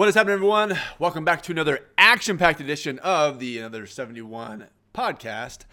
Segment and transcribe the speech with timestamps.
[0.00, 0.78] What is happening, everyone?
[0.98, 5.66] Welcome back to another action packed edition of the Another 71 podcast.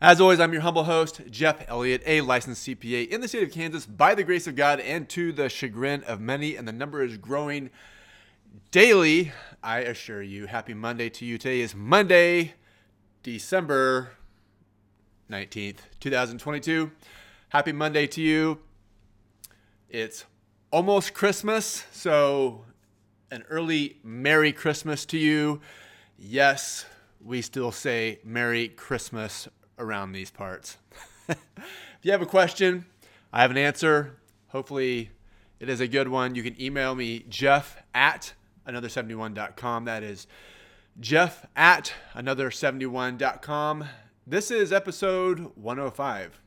[0.00, 3.52] As always, I'm your humble host, Jeff Elliott, a licensed CPA in the state of
[3.52, 7.00] Kansas by the grace of God and to the chagrin of many, and the number
[7.04, 7.70] is growing
[8.72, 9.30] daily.
[9.62, 11.38] I assure you, happy Monday to you.
[11.38, 12.54] Today is Monday,
[13.22, 14.14] December
[15.30, 16.90] 19th, 2022.
[17.50, 18.58] Happy Monday to you.
[19.88, 20.24] It's
[20.72, 22.64] almost Christmas, so
[23.30, 25.60] an early Merry Christmas to you.
[26.18, 26.84] Yes,
[27.24, 29.48] we still say Merry Christmas
[29.78, 30.78] around these parts.
[31.28, 31.38] if
[32.02, 32.86] you have a question,
[33.32, 34.16] I have an answer.
[34.48, 35.10] Hopefully,
[35.60, 36.34] it is a good one.
[36.34, 38.34] You can email me, jeff at
[38.66, 39.84] another71.com.
[39.84, 40.26] That is
[40.98, 43.84] jeff at another71.com.
[44.26, 46.40] This is episode 105.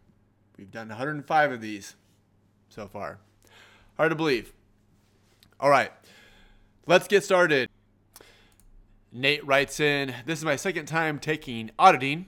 [0.57, 1.95] We've done 105 of these
[2.69, 3.19] so far.
[3.97, 4.53] Hard to believe.
[5.59, 5.91] All right.
[6.85, 7.69] Let's get started.
[9.09, 12.25] Nate writes in This is my second time taking auditing.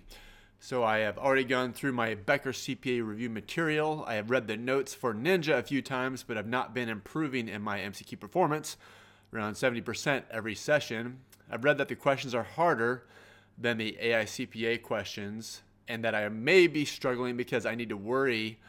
[0.62, 4.06] So I have already gone through my Becker CPA review material.
[4.08, 7.50] I have read the notes for Ninja a few times, but have not been improving
[7.50, 8.78] in my MCQ performance,
[9.34, 11.20] around 70% every session.
[11.52, 13.04] I've read that the questions are harder
[13.58, 18.60] than the AICPA questions, and that I may be struggling because I need to worry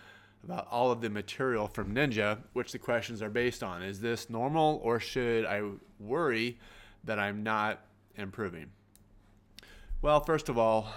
[0.47, 3.83] about all of the material from Ninja, which the questions are based on.
[3.83, 5.63] Is this normal or should I
[5.99, 6.57] worry
[7.03, 7.81] that I'm not
[8.15, 8.71] improving?
[10.03, 10.89] Well, first of all,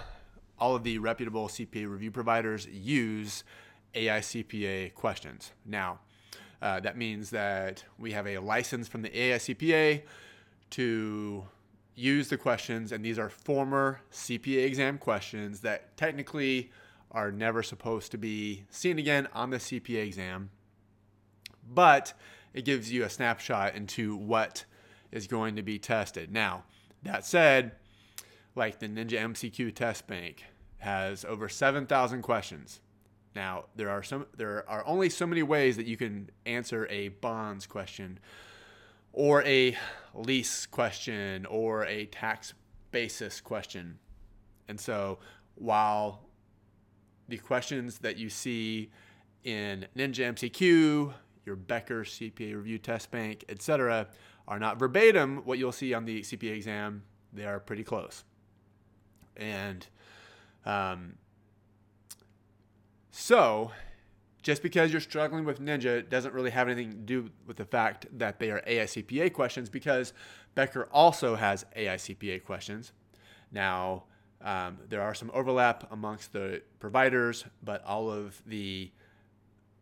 [0.60, 3.44] all of the reputable CPA review providers use
[3.96, 5.52] AICPA questions.
[5.66, 6.00] Now,
[6.62, 10.04] uh, that means that we have a license from the AICPA
[10.72, 11.44] to
[11.96, 16.70] use the questions, and these are former CPA exam questions that technically
[17.12, 20.50] are never supposed to be seen again on the CPA exam,
[21.68, 22.14] but
[22.54, 24.66] it gives you a snapshot into what
[25.12, 26.32] is going to be tested.
[26.32, 26.64] Now,
[27.04, 27.74] that said,
[28.56, 30.46] like the Ninja MCQ test bank
[30.80, 32.82] has over 7,000 questions.
[33.36, 37.10] Now, there are some there are only so many ways that you can answer a
[37.10, 38.20] bonds question
[39.14, 39.78] or a
[40.14, 42.54] lease question or a tax
[42.92, 44.00] basis question.
[44.68, 45.20] And so,
[45.56, 46.29] while
[47.30, 48.90] the questions that you see
[49.44, 51.14] in Ninja MCQ,
[51.46, 54.08] your Becker CPA review test bank, etc.,
[54.48, 57.04] are not verbatim what you'll see on the CPA exam.
[57.32, 58.24] They are pretty close.
[59.38, 59.86] And
[60.66, 61.14] um,
[63.12, 63.72] so,
[64.42, 68.08] just because you're struggling with Ninja doesn't really have anything to do with the fact
[68.18, 70.14] that they are AICPA questions because
[70.56, 72.92] Becker also has AICPA questions.
[73.52, 74.06] Now,
[74.42, 78.92] um, there are some overlap amongst the providers, but all of the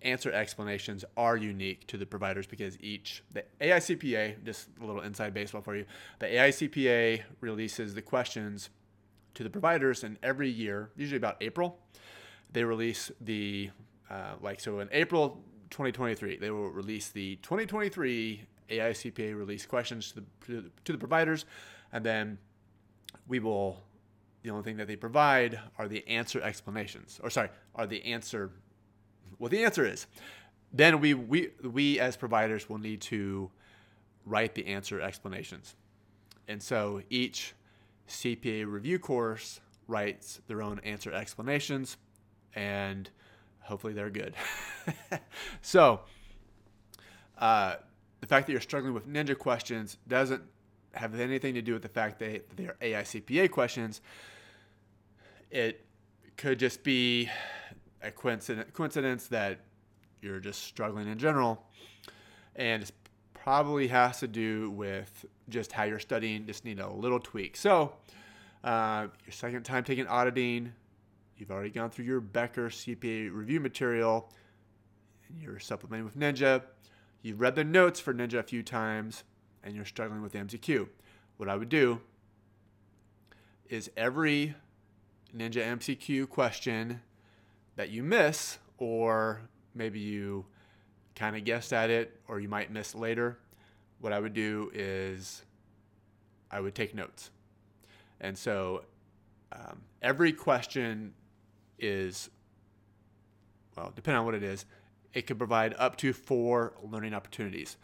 [0.01, 5.33] answer explanations are unique to the providers because each the AICPA, just a little inside
[5.33, 5.85] baseball for you,
[6.19, 8.69] the AICPA releases the questions
[9.33, 11.79] to the providers, and every year, usually about April,
[12.51, 13.69] they release the
[14.09, 20.23] uh, like so in April 2023, they will release the 2023 AICPA release questions to
[20.47, 21.45] the, to the providers,
[21.91, 22.37] and then
[23.27, 23.83] we will
[24.47, 28.51] the only thing that they provide are the answer explanations, or sorry, are the answer.
[29.39, 30.07] What the answer is,
[30.71, 33.51] then we we we as providers will need to
[34.25, 35.75] write the answer explanations,
[36.47, 37.53] and so each
[38.07, 41.97] CPA review course writes their own answer explanations,
[42.55, 43.09] and
[43.59, 44.33] hopefully they're good.
[45.61, 46.01] so.
[47.37, 47.75] Uh,
[48.19, 50.41] the fact that you're struggling with ninja questions doesn't
[50.93, 54.01] have anything to do with the fact that they are AICPA questions
[55.51, 55.85] it
[56.35, 57.29] could just be
[58.01, 59.59] a coincidence, that
[60.21, 61.63] you're just struggling in general.
[62.55, 62.91] And it
[63.33, 67.55] probably has to do with just how you're studying, just need a little tweak.
[67.57, 67.93] So,
[68.63, 70.73] uh, your second time taking auditing,
[71.37, 74.31] you've already gone through your Becker CPA review material,
[75.41, 76.63] you're supplementing with Ninja,
[77.21, 79.23] you've read the notes for Ninja a few times,
[79.63, 80.87] and you're struggling with MCQ.
[81.37, 82.01] What I would do
[83.69, 84.55] is every
[85.35, 87.01] Ninja MCQ question
[87.75, 89.41] that you miss, or
[89.75, 90.45] maybe you
[91.15, 93.37] kind of guessed at it, or you might miss later,
[93.99, 95.43] what I would do is
[96.51, 97.31] I would take notes.
[98.19, 98.83] And so
[99.51, 101.13] um, every question
[101.79, 102.29] is,
[103.75, 104.65] well, depending on what it is,
[105.13, 107.77] it could provide up to four learning opportunities.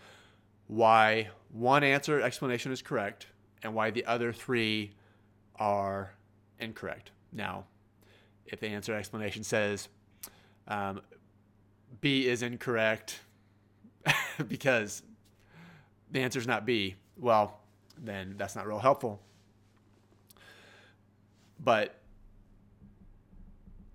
[0.67, 3.27] Why one answer explanation is correct,
[3.63, 4.93] and why the other three
[5.57, 6.13] are
[6.59, 7.11] incorrect.
[7.33, 7.65] Now,
[8.45, 9.89] if the answer explanation says
[10.67, 11.01] um,
[12.01, 13.19] B is incorrect
[14.47, 15.03] because
[16.11, 17.59] the answer is not B, well,
[17.97, 19.19] then that's not real helpful.
[21.59, 21.99] But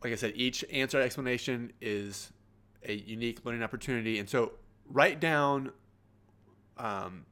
[0.03, 2.33] like I said, each answer explanation is
[2.85, 4.19] a unique learning opportunity.
[4.19, 4.53] And so
[4.89, 5.73] write down
[6.77, 7.27] um,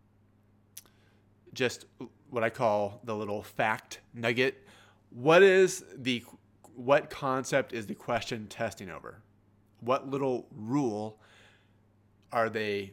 [1.55, 1.87] just
[2.31, 4.66] what I call the little fact nugget.
[5.17, 6.23] What is the
[6.75, 9.23] what concept is the question testing over?
[9.81, 11.19] What little rule
[12.33, 12.93] are they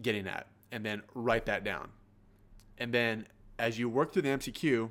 [0.00, 0.46] getting at?
[0.72, 1.90] And then write that down.
[2.78, 3.26] And then
[3.58, 4.90] as you work through the MCQ,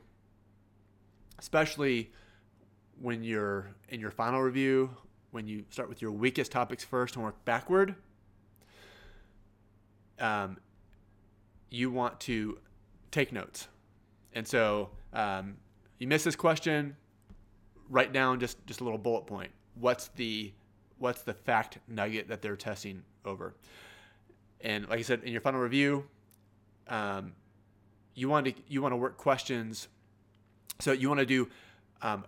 [1.40, 2.12] especially
[3.02, 4.92] when you're in your final review,
[5.32, 7.96] when you start with your weakest topics first and work backward,
[10.20, 10.58] um,
[11.72, 12.60] you want to
[13.10, 13.68] take notes.
[14.34, 15.58] And so um,
[16.00, 16.96] you miss this question,
[17.90, 19.52] write down just, just a little bullet point.
[19.76, 20.54] What's the
[20.98, 23.54] what's the fact nugget that they're testing over?
[24.62, 26.06] And like I said, in your final review,
[26.88, 27.34] um,
[28.14, 29.88] you want to you want to work questions.
[30.80, 31.50] So you want to do
[32.02, 32.26] um,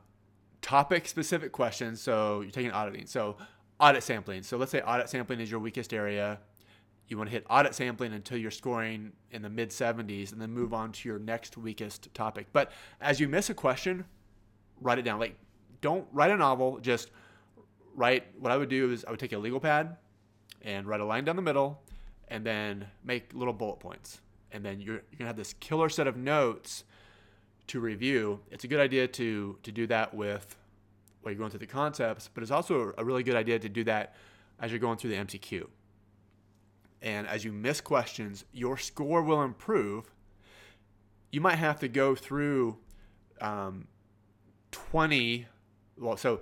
[0.62, 2.02] topic specific questions.
[2.02, 3.06] So you're taking auditing.
[3.06, 3.38] So
[3.80, 4.44] audit sampling.
[4.44, 6.40] So let's say audit sampling is your weakest area.
[7.08, 10.52] You want to hit audit sampling until you're scoring in the mid 70s and then
[10.52, 12.48] move on to your next weakest topic.
[12.52, 14.06] But as you miss a question,
[14.82, 15.20] write it down.
[15.20, 15.36] Like,
[15.82, 17.12] don't write a novel, just
[17.96, 18.26] write.
[18.40, 19.96] What I would do is I would take a legal pad
[20.62, 21.82] and write a line down the middle
[22.28, 24.20] and then make little bullet points.
[24.52, 26.84] And then you're, you're going to have this killer set of notes
[27.68, 30.56] to review, it's a good idea to to do that with
[31.22, 33.84] while you're going through the concepts, but it's also a really good idea to do
[33.84, 34.16] that
[34.60, 35.68] as you're going through the MCQ.
[37.02, 40.12] And as you miss questions, your score will improve.
[41.32, 42.78] You might have to go through
[43.42, 43.88] um,
[44.72, 45.46] 20.
[46.00, 46.42] Well, so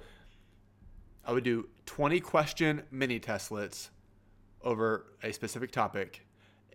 [1.26, 3.90] I would do 20 question mini testlets
[4.62, 6.26] over a specific topic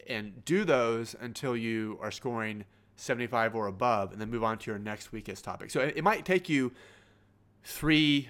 [0.06, 2.64] and do those until you are scoring
[2.96, 5.70] 75 or above, and then move on to your next weakest topic.
[5.70, 6.72] So it, might take you
[7.64, 8.28] three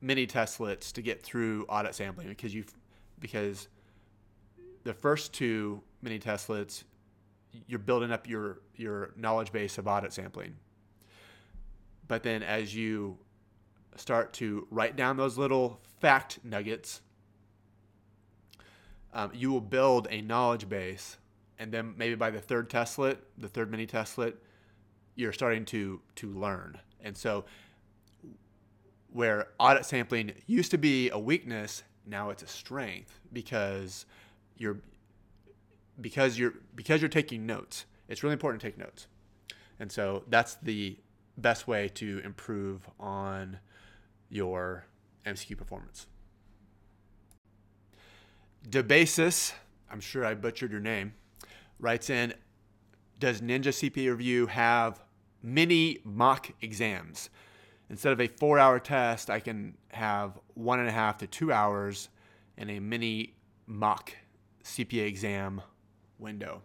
[0.00, 2.64] mini testlets to get through audit sampling because you
[3.18, 3.68] because
[4.86, 6.84] the first two mini testlets
[7.66, 10.54] you're building up your your knowledge base of audit sampling.
[12.06, 13.18] But then as you
[13.96, 17.00] start to write down those little fact nuggets,
[19.12, 21.16] um, you will build a knowledge base
[21.58, 24.34] and then maybe by the third testlet, the third mini testlet,
[25.16, 26.78] you're starting to to learn.
[27.02, 27.44] And so
[29.12, 34.06] where audit sampling used to be a weakness, now it's a strength because
[34.56, 34.78] you're
[36.00, 37.86] because you're because you're taking notes.
[38.08, 39.06] It's really important to take notes.
[39.78, 40.96] And so that's the
[41.36, 43.58] best way to improve on
[44.28, 44.86] your
[45.26, 46.06] MCQ performance.
[48.68, 49.52] DeBasis,
[49.90, 51.12] I'm sure I butchered your name
[51.78, 52.34] writes in
[53.18, 55.02] Does Ninja CPA Review have
[55.42, 57.30] mini mock exams?
[57.88, 61.52] Instead of a four hour test, I can have one and a half to two
[61.52, 62.08] hours
[62.56, 63.34] in a mini
[63.66, 64.12] mock
[64.66, 65.62] CPA exam
[66.18, 66.62] window.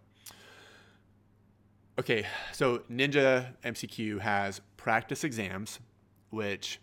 [1.99, 5.79] Okay, so Ninja MCQ has practice exams,
[6.31, 6.79] which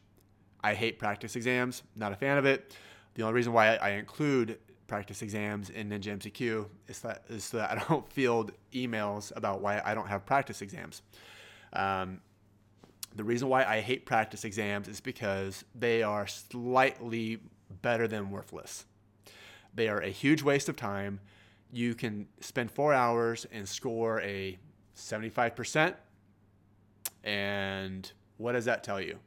[0.63, 2.77] I hate practice exams, not a fan of it.
[3.15, 7.57] The only reason why I include practice exams in Ninja MCQ is that is so
[7.57, 11.03] that I don't field emails about why I don't have practice exams.
[11.73, 12.21] Um,
[13.17, 17.41] the reason why I hate practice exams is because they are slightly
[17.83, 18.85] better than worthless.
[19.75, 21.21] They are a huge waste of time.
[21.73, 24.59] You can spend four hours and score a
[24.97, 25.95] 75%.
[27.25, 29.19] And what does that tell you?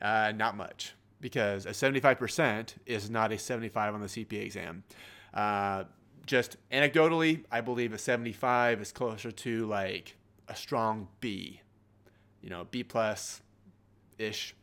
[0.00, 4.82] Uh, not much because a 75% is not a 75 on the CPA exam.
[5.32, 5.84] Uh,
[6.26, 10.16] just anecdotally, I believe a 75 is closer to like
[10.48, 11.60] a strong B,
[12.42, 13.40] you know, B plus
[14.18, 14.54] ish.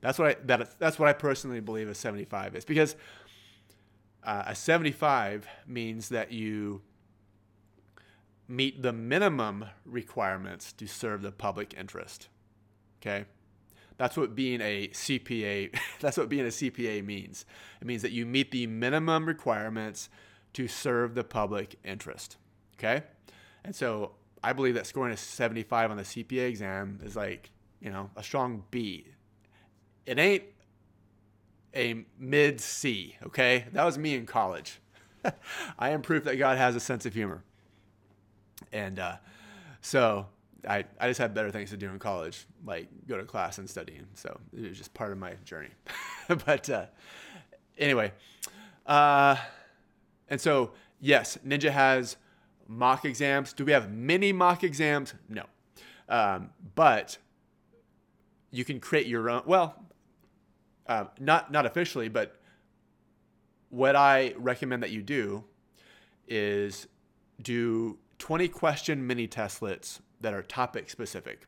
[0.00, 2.94] That's what I that, that's what I personally believe a 75 is because
[4.28, 6.82] uh, a 75 means that you
[8.46, 12.28] meet the minimum requirements to serve the public interest.
[13.00, 13.24] Okay?
[13.96, 17.46] That's what being a CPA that's what being a CPA means.
[17.80, 20.10] It means that you meet the minimum requirements
[20.52, 22.36] to serve the public interest.
[22.78, 23.04] Okay?
[23.64, 24.12] And so
[24.44, 28.22] I believe that scoring a 75 on the CPA exam is like, you know, a
[28.22, 29.06] strong B.
[30.04, 30.44] It ain't
[31.74, 33.66] a mid C, okay?
[33.72, 34.80] That was me in college.
[35.78, 37.42] I am proof that God has a sense of humor.
[38.72, 39.16] And uh,
[39.80, 40.26] so
[40.66, 43.68] I, I just had better things to do in college, like go to class and
[43.68, 44.00] study.
[44.14, 45.70] So it was just part of my journey.
[46.46, 46.86] but uh,
[47.76, 48.12] anyway,
[48.86, 49.36] uh,
[50.28, 52.16] and so yes, Ninja has
[52.66, 53.52] mock exams.
[53.52, 55.14] Do we have many mock exams?
[55.28, 55.44] No.
[56.08, 57.18] Um, but
[58.50, 59.42] you can create your own.
[59.46, 59.74] Well,
[60.88, 62.36] uh, not not officially, but
[63.70, 65.44] what I recommend that you do
[66.26, 66.86] is
[67.42, 71.46] do 20 question mini testlets that are topic specific.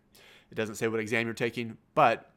[0.50, 2.30] It doesn't say what exam you're taking, but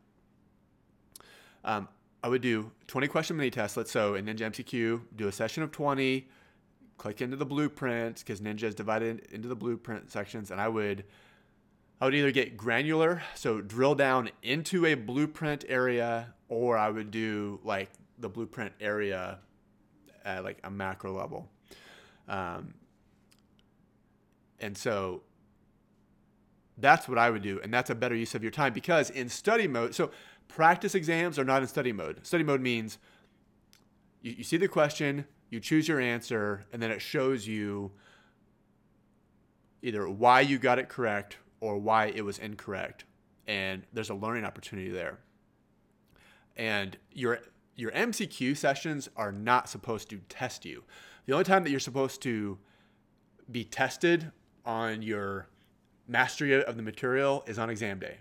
[1.63, 1.87] um,
[2.23, 3.91] I would do 20 question mini testlets.
[3.91, 6.27] So in Ninja MCQ, do a session of 20,
[6.97, 11.03] click into the blueprint because Ninja is divided into the blueprint sections, and I would
[12.03, 17.11] I would either get granular, so drill down into a blueprint area, or I would
[17.11, 19.39] do like the blueprint area
[20.25, 21.49] at like a macro level.
[22.27, 22.73] Um,
[24.59, 25.21] and so
[26.77, 27.61] that's what I would do.
[27.63, 30.11] And that's a better use of your time because in study mode, so
[30.49, 32.27] practice exams are not in study mode.
[32.27, 32.97] Study mode means
[34.21, 37.93] you, you see the question, you choose your answer, and then it shows you
[39.81, 43.05] either why you got it correct or why it was incorrect.
[43.47, 45.19] And there's a learning opportunity there.
[46.57, 47.39] And your
[47.75, 50.83] your MCQ sessions are not supposed to test you.
[51.25, 52.59] The only time that you're supposed to
[53.49, 54.31] be tested
[54.65, 55.47] on your
[56.07, 58.17] mastery of the material is on exam day.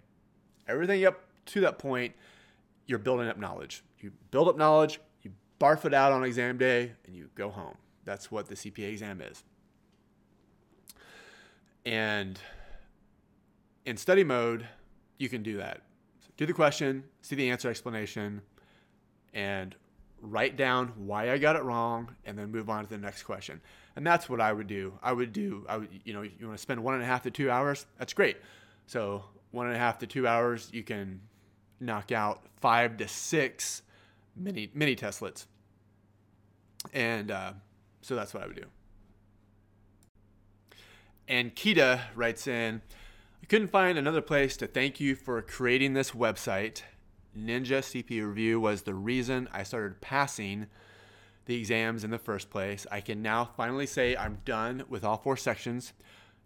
[0.68, 2.14] Everything up to that point,
[2.86, 3.82] you're building up knowledge.
[3.98, 7.76] You build up knowledge, you barf it out on exam day, and you go home.
[8.04, 9.42] That's what the CPA exam is.
[11.84, 12.40] And
[13.84, 14.66] in study mode,
[15.18, 15.82] you can do that.
[16.36, 18.42] do the question, see the answer explanation,
[19.34, 19.74] and
[20.20, 23.60] write down why I got it wrong, and then move on to the next question.
[23.96, 24.98] And that's what I would do.
[25.02, 27.22] I would do, I would, you know, you want to spend one and a half
[27.22, 28.36] to two hours, that's great.
[28.86, 31.20] So one and a half to two hours, you can
[31.80, 33.82] knock out five to six
[34.36, 35.46] mini mini testlets.
[36.92, 37.52] And uh,
[38.00, 38.66] so that's what I would do.
[41.28, 42.82] And Kita writes in,
[43.52, 46.80] couldn't find another place to thank you for creating this website.
[47.38, 50.68] Ninja CPA Review was the reason I started passing
[51.44, 52.86] the exams in the first place.
[52.90, 55.92] I can now finally say I'm done with all four sections.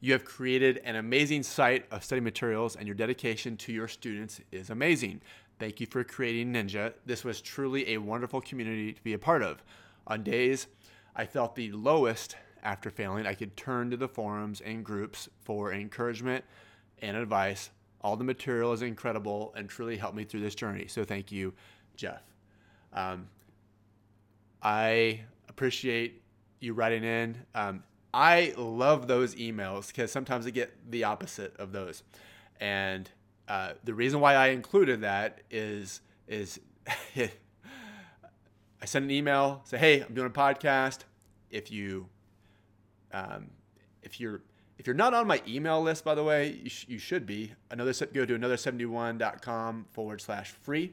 [0.00, 4.40] You have created an amazing site of study materials, and your dedication to your students
[4.50, 5.20] is amazing.
[5.60, 6.92] Thank you for creating Ninja.
[7.04, 9.62] This was truly a wonderful community to be a part of.
[10.08, 10.66] On days
[11.14, 12.34] I felt the lowest
[12.64, 16.44] after failing, I could turn to the forums and groups for encouragement
[17.02, 17.70] and advice.
[18.00, 20.86] All the material is incredible and truly helped me through this journey.
[20.86, 21.54] So thank you,
[21.96, 22.22] Jeff.
[22.92, 23.28] Um,
[24.62, 26.22] I appreciate
[26.60, 27.36] you writing in.
[27.54, 27.82] Um,
[28.14, 32.02] I love those emails because sometimes I get the opposite of those.
[32.60, 33.10] And
[33.48, 36.58] uh, the reason why I included that is is
[37.16, 41.00] I send an email, say, "Hey, I'm doing a podcast.
[41.50, 42.08] If you
[43.12, 43.50] um,
[44.02, 44.42] if you're
[44.78, 47.52] if you're not on my email list, by the way, you, sh- you should be.
[47.70, 50.92] Another go to another71.com forward slash free.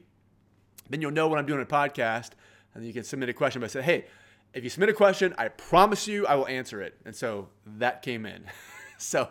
[0.88, 2.30] Then you'll know when I'm doing a podcast,
[2.74, 3.62] and you can submit a question.
[3.62, 4.06] I said, hey,
[4.52, 6.94] if you submit a question, I promise you I will answer it.
[7.04, 8.44] And so that came in.
[8.98, 9.28] so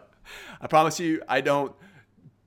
[0.61, 1.73] I promise you I don't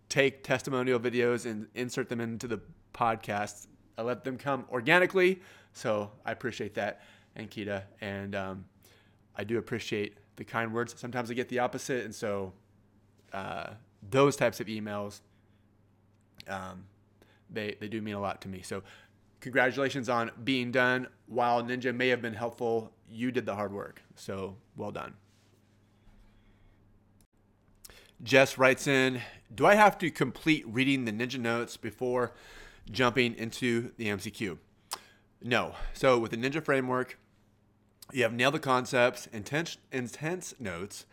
[0.08, 2.60] take testimonial videos and insert them into the
[2.94, 3.66] podcast.
[3.98, 5.40] I let them come organically.
[5.72, 7.00] So I appreciate that,
[7.36, 7.84] Ankita.
[8.00, 8.64] And um,
[9.34, 10.94] I do appreciate the kind words.
[10.96, 12.04] Sometimes I get the opposite.
[12.04, 12.52] And so
[13.32, 13.70] uh,
[14.08, 15.20] those types of emails,
[16.48, 16.84] um,
[17.50, 18.62] they, they do mean a lot to me.
[18.62, 18.82] So
[19.40, 21.08] congratulations on being done.
[21.26, 24.02] While Ninja may have been helpful, you did the hard work.
[24.14, 25.14] So well done.
[28.22, 29.20] Jess writes in
[29.54, 32.32] Do I have to complete reading the Ninja notes before
[32.90, 34.58] jumping into the MCQ?
[35.42, 35.74] No.
[35.92, 37.18] So, with the Ninja framework,
[38.12, 41.06] you have nail the concepts, intense, intense notes,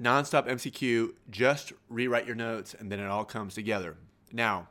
[0.00, 3.96] nonstop MCQ, just rewrite your notes, and then it all comes together.
[4.32, 4.68] Now,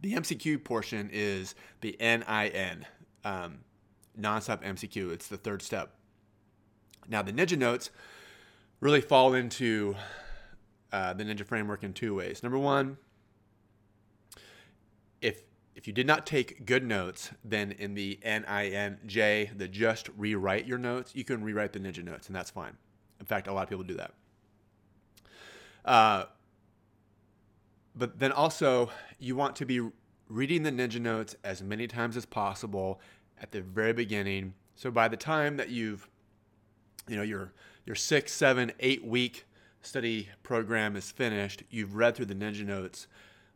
[0.00, 2.86] the MCQ portion is the NIN,
[3.24, 3.58] um,
[4.18, 5.12] nonstop MCQ.
[5.12, 5.92] It's the third step.
[7.08, 7.90] Now, the Ninja Notes
[8.80, 9.96] really fall into
[10.92, 12.42] uh, the Ninja framework in two ways.
[12.42, 12.96] Number one,
[15.20, 15.42] if
[15.74, 20.78] if you did not take good notes, then in the NINJ, the just rewrite your
[20.78, 22.76] notes, you can rewrite the Ninja Notes, and that's fine.
[23.18, 24.12] In fact, a lot of people do that.
[25.84, 26.24] Uh,
[27.96, 29.80] but then also, you want to be
[30.28, 33.00] reading the Ninja Notes as many times as possible
[33.40, 34.54] at the very beginning.
[34.76, 36.08] So by the time that you've,
[37.08, 37.52] you know, your
[37.84, 39.44] your six, seven, eight week
[39.82, 43.06] study program is finished, you've read through the Ninja Notes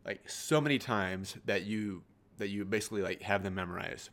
[0.05, 2.03] like so many times that you
[2.39, 4.09] that you basically like have them memorize.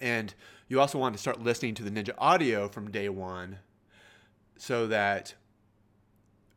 [0.00, 0.34] And
[0.68, 3.58] you also want to start listening to the Ninja audio from day one
[4.56, 5.34] so that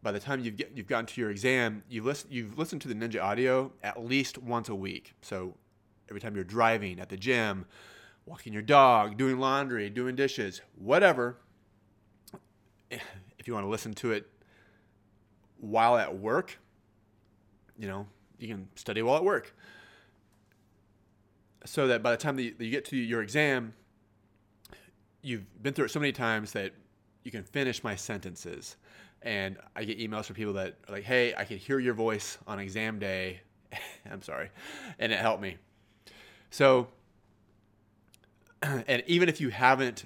[0.02, 2.94] by the time you've, get, you've gotten to your exam, you've, you've listened to the
[2.94, 5.14] Ninja audio at least once a week.
[5.22, 5.56] So
[6.10, 7.66] every time you're driving, at the gym,
[8.26, 11.38] walking your dog, doing laundry, doing dishes, whatever,
[12.92, 14.28] if you want to listen to it
[15.60, 16.58] while at work,
[17.78, 18.08] you know,
[18.40, 19.56] you can study while at work.
[21.66, 23.74] So that by the time that you get to your exam,
[25.22, 26.74] you've been through it so many times that
[27.24, 28.78] you can finish my sentences.
[29.24, 32.38] And I get emails from people that are like, hey, I can hear your voice
[32.46, 33.42] on exam day.
[34.12, 34.52] I'm sorry.
[35.00, 35.58] And it helped me.
[36.52, 36.88] So,
[38.62, 40.06] and even if you haven't,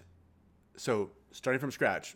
[0.78, 2.16] so starting from scratch,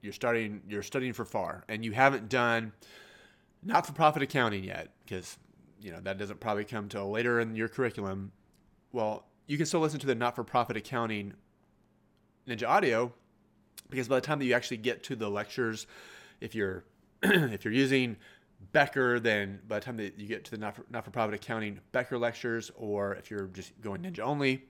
[0.00, 2.72] you're starting, you're studying for FAR, and you haven't done
[3.62, 5.36] not for profit accounting yet, because,
[5.82, 8.32] you know, that doesn't probably come till later in your curriculum.
[8.92, 11.34] Well, you can still listen to the not for profit accounting
[12.46, 13.12] Ninja Audio
[13.90, 15.86] because by the time that you actually get to the lectures,
[16.40, 16.84] if you're
[17.22, 18.16] if you're using
[18.72, 20.58] Becker, then by the time that you get to the
[20.90, 24.64] not for profit accounting Becker lectures, or if you're just going Ninja only,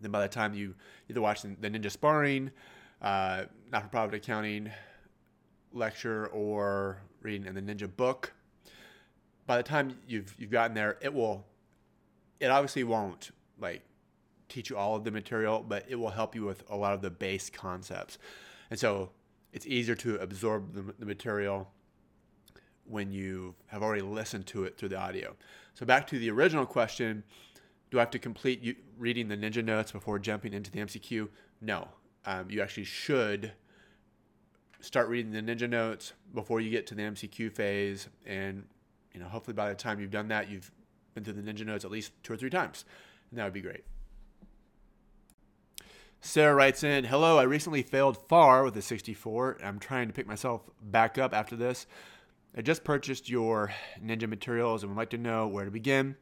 [0.00, 0.74] then by the time you
[1.08, 2.50] either watch the Ninja Sparring,
[3.00, 4.70] uh, not for profit accounting
[5.72, 8.32] lecture, or reading in the Ninja book,
[9.46, 11.44] by the time you've you've gotten there, it will
[12.42, 13.30] it obviously won't
[13.60, 13.82] like
[14.48, 17.00] teach you all of the material, but it will help you with a lot of
[17.00, 18.18] the base concepts.
[18.68, 19.10] And so
[19.52, 21.70] it's easier to absorb the, the material
[22.84, 25.36] when you have already listened to it through the audio.
[25.74, 27.22] So back to the original question,
[27.92, 31.28] do I have to complete you, reading the Ninja notes before jumping into the MCQ?
[31.60, 31.86] No.
[32.26, 33.52] Um, you actually should
[34.80, 38.64] start reading the Ninja notes before you get to the MCQ phase, and
[39.14, 40.70] you know hopefully by the time you've done that, you've
[41.14, 42.84] been through the Ninja notes at least two or three times,
[43.30, 43.84] and that would be great.
[46.24, 49.58] Sarah writes in, Hello, I recently failed FAR with a 64.
[49.62, 51.86] I'm trying to pick myself back up after this.
[52.56, 56.16] I just purchased your Ninja materials and would like to know where to begin.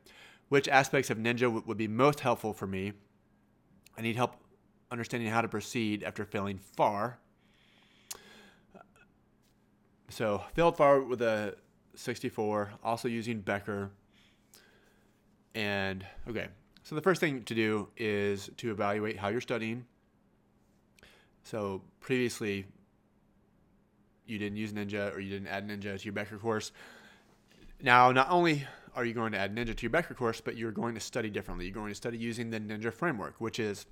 [0.48, 2.92] Which aspects of Ninja w- would be most helpful for me?
[3.98, 4.36] I need help
[4.90, 7.18] understanding how to proceed after failing FAR.
[10.08, 11.56] So, failed FAR with a
[11.94, 13.90] 64, also using Becker.
[15.54, 16.48] And, okay,
[16.82, 19.84] so the first thing to do is to evaluate how you're studying.
[21.42, 22.66] So previously,
[24.26, 26.72] you didn't use Ninja or you didn't add Ninja to your Becker course.
[27.82, 30.72] Now, not only are you going to add Ninja to your Becker course, but you're
[30.72, 31.64] going to study differently.
[31.64, 33.86] You're going to study using the Ninja framework, which is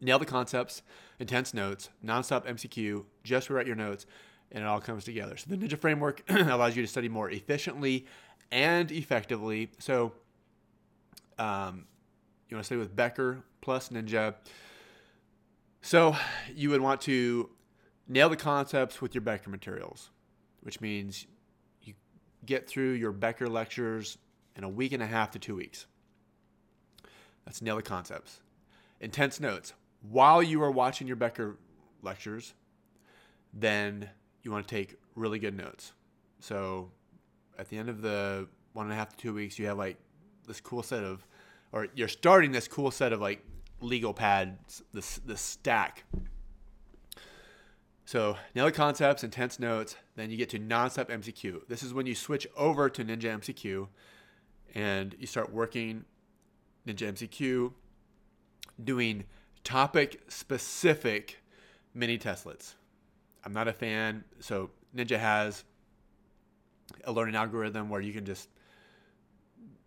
[0.00, 0.82] nail the concepts,
[1.18, 4.06] intense notes, nonstop MCQ, just rewrite your notes,
[4.52, 5.36] and it all comes together.
[5.36, 8.06] So the Ninja framework allows you to study more efficiently
[8.50, 9.70] and effectively.
[9.78, 10.12] So
[11.38, 11.86] um,
[12.48, 14.34] you want to study with Becker plus Ninja.
[15.82, 16.16] So
[16.54, 17.50] you would want to
[18.08, 20.10] nail the concepts with your Becker materials,
[20.60, 21.26] which means
[21.82, 21.94] you
[22.44, 24.18] get through your Becker lectures
[24.56, 25.86] in a week and a half to two weeks.
[27.44, 28.40] That's nail the concepts.
[29.00, 29.74] Intense notes.
[30.02, 31.56] While you are watching your Becker
[32.02, 32.54] lectures,
[33.52, 34.08] then
[34.42, 35.92] you want to take really good notes.
[36.40, 36.90] So
[37.58, 39.96] at the end of the one and a half to two weeks, you have like
[40.46, 41.26] this cool set of,
[41.72, 43.44] or you're starting this cool set of like
[43.80, 46.04] legal pads, this this stack.
[48.06, 51.66] So the concepts, intense notes, then you get to nonstop MCQ.
[51.68, 53.88] This is when you switch over to Ninja MCQ
[54.74, 56.04] and you start working
[56.86, 57.72] Ninja MCQ,
[58.82, 59.24] doing
[59.62, 61.40] topic specific
[61.94, 62.74] mini testlets.
[63.44, 64.24] I'm not a fan.
[64.40, 65.64] So Ninja has
[67.04, 68.48] a learning algorithm where you can just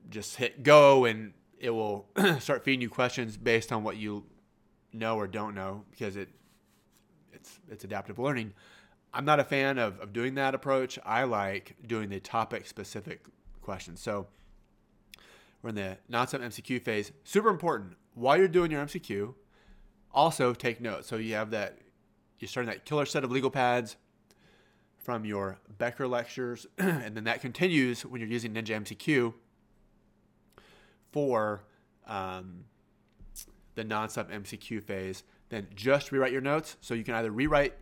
[0.09, 2.07] just hit go and it will
[2.39, 4.23] start feeding you questions based on what you
[4.93, 6.29] know or don't know because it
[7.33, 8.53] it's it's adaptive learning.
[9.13, 10.99] I'm not a fan of, of doing that approach.
[11.05, 13.25] I like doing the topic specific
[13.61, 13.99] questions.
[14.01, 14.27] So
[15.61, 17.11] we're in the nonstop MCQ phase.
[17.23, 17.93] Super important.
[18.13, 19.33] While you're doing your MCQ,
[20.11, 21.07] also take notes.
[21.07, 21.79] So you have that
[22.39, 23.95] you're starting that killer set of legal pads
[24.97, 29.33] from your Becker lectures, and then that continues when you're using Ninja MCQ
[31.17, 31.63] for
[32.05, 32.65] um,
[33.73, 36.77] the nonstop MCQ phase, then just rewrite your notes.
[36.79, 37.73] So you can either rewrite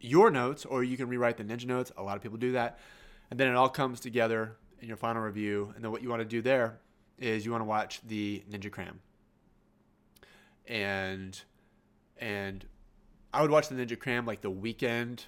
[0.00, 1.92] your notes or you can rewrite the Ninja notes.
[1.98, 2.78] A lot of people do that.
[3.30, 5.70] And then it all comes together in your final review.
[5.74, 6.80] And then what you want to do there
[7.18, 9.00] is you want to watch the Ninja Cram.
[10.66, 11.38] And
[12.16, 12.64] and
[13.34, 15.26] I would watch the Ninja Cram like the weekend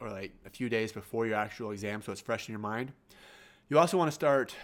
[0.00, 2.90] or like a few days before your actual exam so it's fresh in your mind.
[3.68, 4.56] You also want to start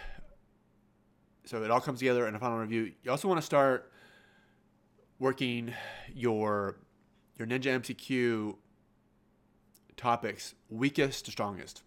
[1.49, 2.91] so it all comes together in a final review.
[3.01, 3.91] You also want to start
[5.17, 5.73] working
[6.13, 6.77] your
[7.39, 8.55] your Ninja MCQ
[9.97, 11.81] topics, weakest to strongest.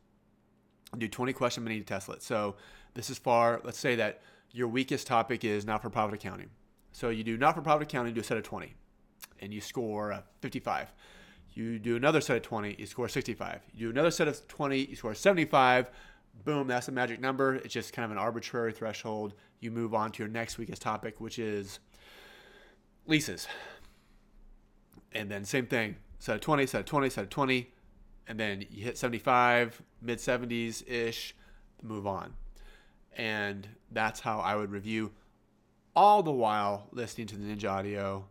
[0.98, 2.22] Do 20 question mini testlets.
[2.22, 2.56] So
[2.94, 6.50] this is FAR, let's say that your weakest topic is not for profit accounting.
[6.90, 8.74] So you do not for profit accounting, do a set of 20,
[9.40, 10.92] and you score 55.
[11.52, 13.60] You do another set of 20, you score 65.
[13.72, 15.88] You do another set of 20, you score 75.
[16.44, 17.56] Boom, that's a magic number.
[17.56, 19.34] It's just kind of an arbitrary threshold.
[19.60, 21.78] You move on to your next week's topic, which is
[23.06, 23.46] leases.
[25.12, 27.70] And then same thing, set of 20, set of 20, set of 20,
[28.26, 31.34] and then you hit 75, mid 70s ish,
[31.82, 32.32] move on.
[33.16, 35.12] And that's how I would review
[35.94, 38.24] all the while listening to the Ninja audio,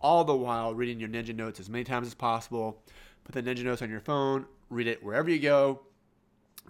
[0.00, 2.82] all the while reading your Ninja notes as many times as possible.
[3.24, 5.82] Put the Ninja notes on your phone, read it wherever you go.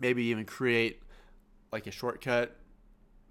[0.00, 1.02] Maybe even create
[1.72, 2.56] like a shortcut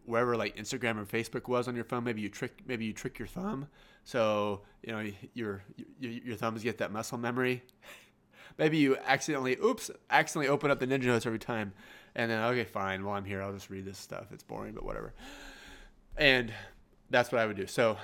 [0.08, 2.04] wherever like Instagram or Facebook was on your phone.
[2.04, 3.68] Maybe you trick maybe you trick your thumb,
[4.04, 5.64] so you know your
[6.00, 7.64] your, your thumbs get that muscle memory.
[8.58, 11.74] maybe you accidentally oops accidentally open up the Ninja notes every time,
[12.16, 14.28] and then okay fine, while I'm here I'll just read this stuff.
[14.32, 15.14] It's boring, but whatever.
[16.18, 16.52] And
[17.10, 17.68] that's what I would do.
[17.68, 17.98] So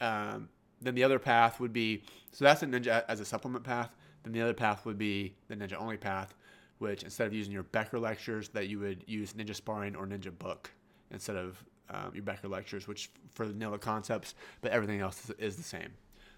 [0.00, 0.48] um,
[0.80, 3.94] then the other path would be so that's a ninja as a supplement path.
[4.24, 6.34] Then the other path would be the ninja only path,
[6.82, 10.36] which instead of using your Becker lectures, that you would use Ninja Sparring or Ninja
[10.36, 10.70] Book
[11.12, 15.30] instead of um, your Becker lectures, which for the Nilla concepts, but everything else is,
[15.38, 15.90] is the same.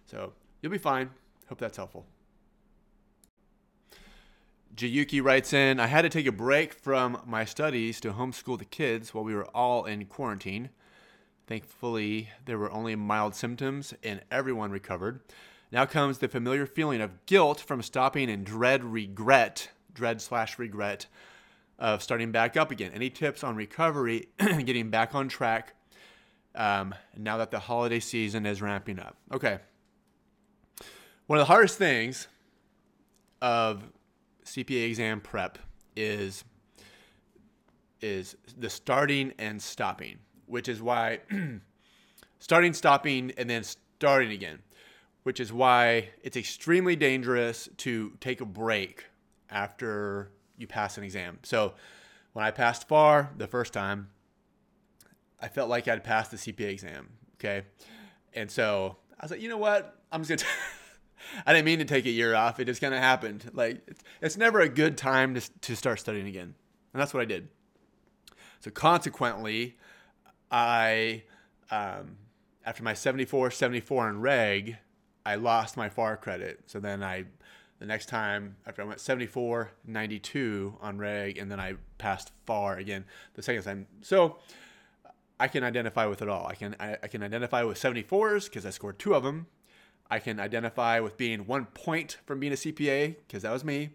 [0.05, 1.11] So you'll be fine.
[1.49, 2.05] Hope that's helpful.
[4.77, 8.65] Jayuki writes in, I had to take a break from my studies to homeschool the
[8.65, 10.71] kids while we were all in quarantine.
[11.47, 15.21] Thankfully, there were only mild symptoms and everyone recovered.
[15.71, 21.07] Now comes the familiar feeling of guilt from stopping and dread regret, dread slash regret
[21.79, 22.93] of starting back up again.
[22.95, 25.75] Any tips on recovery, getting back on track
[26.55, 29.17] um, now that the holiday season is ramping up?
[29.33, 29.59] Okay.
[31.27, 32.29] One of the hardest things
[33.41, 33.83] of
[34.45, 35.59] CPA exam prep
[35.97, 36.45] is
[38.01, 41.21] is the starting and stopping which is why
[42.39, 44.61] starting, stopping, and then starting again,
[45.23, 49.07] which is why it's extremely dangerous to take a break
[49.51, 51.39] after you pass an exam.
[51.43, 51.75] So
[52.33, 54.09] when I passed FAR the first time,
[55.41, 57.11] I felt like I'd passed the CPA exam.
[57.37, 57.67] Okay.
[58.33, 59.99] And so I was like, you know what?
[60.11, 60.47] I'm just going to.
[61.47, 62.61] I didn't mean to take a year off.
[62.61, 63.51] It just kind of happened.
[63.55, 66.55] Like, it's, it's never a good time to, to start studying again.
[66.93, 67.49] And that's what I did.
[68.61, 69.77] So, consequently,
[70.51, 71.23] I,
[71.71, 72.17] um,
[72.67, 74.77] after my 74, 74 in REG,
[75.27, 76.61] I lost my FAR credit.
[76.67, 77.25] So then I,
[77.85, 82.79] the next time after I went 74, 92 on REG, and then I passed FAR
[82.79, 83.87] again the second time.
[84.01, 84.39] So
[85.39, 86.47] I can identify with it all.
[86.47, 89.49] I can I, I can identify with 74s because I scored two of them.
[90.11, 93.91] I can identify with being one point from being a CPA because that was me.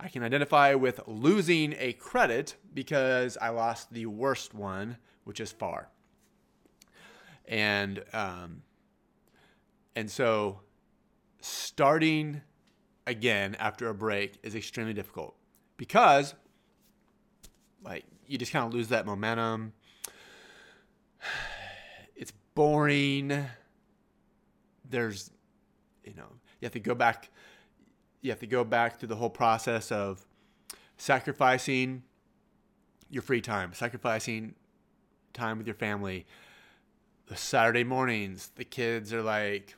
[0.00, 5.52] I can identify with losing a credit because I lost the worst one, which is
[5.52, 5.90] FAR
[7.46, 8.62] and um,
[9.94, 10.60] and so
[11.40, 12.42] starting
[13.08, 15.34] again after a break is extremely difficult
[15.76, 16.34] because
[17.82, 19.72] like you just kind of lose that momentum.
[22.20, 23.46] It's boring.
[24.90, 25.30] There's
[26.04, 26.26] you know
[26.60, 27.30] you have to go back
[28.20, 30.26] you have to go back through the whole process of
[30.96, 32.02] sacrificing
[33.08, 34.56] your free time sacrificing
[35.32, 36.26] time with your family.
[37.26, 39.76] The Saturday mornings, the kids are like,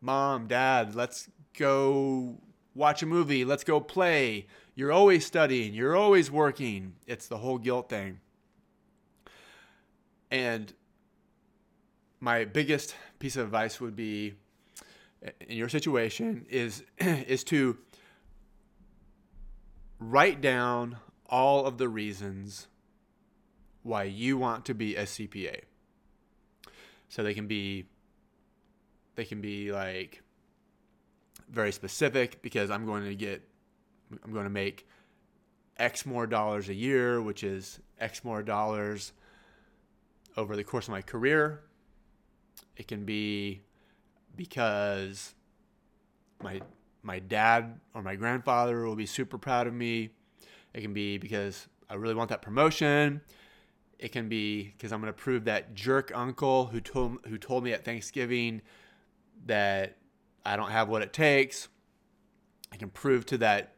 [0.00, 2.38] Mom, Dad, let's go
[2.78, 4.46] watch a movie, let's go play.
[4.76, 6.94] You're always studying, you're always working.
[7.06, 8.20] It's the whole guilt thing.
[10.30, 10.72] And
[12.20, 14.34] my biggest piece of advice would be
[15.40, 17.76] in your situation is is to
[19.98, 22.68] write down all of the reasons
[23.82, 25.62] why you want to be a CPA.
[27.08, 27.86] So they can be
[29.16, 30.22] they can be like
[31.50, 33.42] very specific because I'm going to get
[34.24, 34.86] I'm going to make
[35.76, 39.12] X more dollars a year, which is X more dollars
[40.36, 41.62] over the course of my career.
[42.76, 43.62] It can be
[44.36, 45.34] because
[46.42, 46.60] my
[47.02, 50.10] my dad or my grandfather will be super proud of me.
[50.74, 53.20] It can be because I really want that promotion.
[53.98, 57.64] It can be because I'm going to prove that jerk uncle who told who told
[57.64, 58.62] me at Thanksgiving
[59.46, 59.97] that
[60.48, 61.68] I don't have what it takes.
[62.72, 63.74] I can prove to that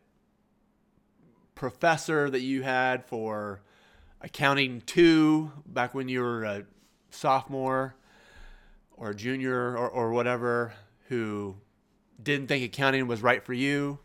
[1.57, 3.61] professor that you had for
[4.21, 6.65] accounting two back when you were a
[7.11, 7.97] sophomore
[8.93, 10.73] or junior or, or whatever
[11.09, 11.57] who
[12.23, 13.99] didn't think accounting was right for you.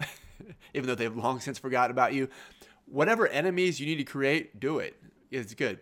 [0.74, 2.28] even though they've long since forgotten about you.
[2.86, 5.00] Whatever enemies you need to create, do it.
[5.30, 5.78] It's good.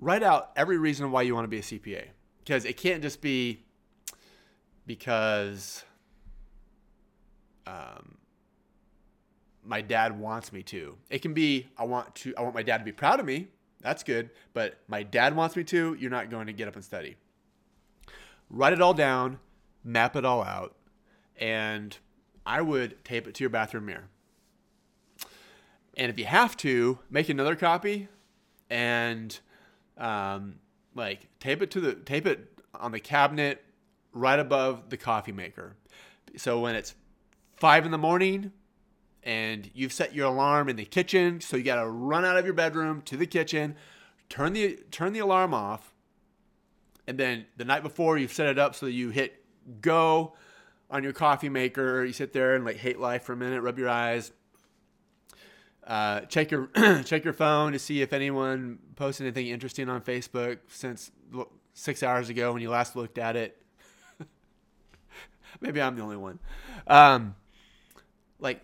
[0.00, 2.04] Write out every reason why you want to be a CPA
[2.38, 3.65] because it can't just be
[4.86, 5.84] because
[7.66, 8.16] um,
[9.64, 10.96] my dad wants me to.
[11.10, 13.48] It can be I want to I want my dad to be proud of me.
[13.80, 15.96] That's good, but my dad wants me to.
[15.98, 17.16] You're not going to get up and study.
[18.48, 19.38] Write it all down,
[19.84, 20.76] map it all out,
[21.36, 21.96] and
[22.44, 24.08] I would tape it to your bathroom mirror.
[25.96, 28.08] And if you have to, make another copy
[28.70, 29.38] and
[29.98, 30.56] um,
[30.94, 33.64] like tape it to the tape it on the cabinet
[34.16, 35.76] right above the coffee maker.
[36.36, 36.94] So when it's
[37.56, 38.50] five in the morning
[39.22, 42.44] and you've set your alarm in the kitchen, so you got to run out of
[42.44, 43.76] your bedroom to the kitchen,
[44.28, 45.94] turn the turn the alarm off,
[47.06, 49.44] and then the night before you've set it up so that you hit
[49.80, 50.34] go
[50.90, 52.04] on your coffee maker.
[52.04, 54.32] You sit there and like hate life for a minute, rub your eyes,
[55.86, 56.68] uh, check your
[57.04, 61.10] check your phone to see if anyone posted anything interesting on Facebook since
[61.74, 63.60] six hours ago when you last looked at it.
[65.60, 66.38] Maybe I'm the only one.
[66.86, 67.34] Um,
[68.38, 68.60] like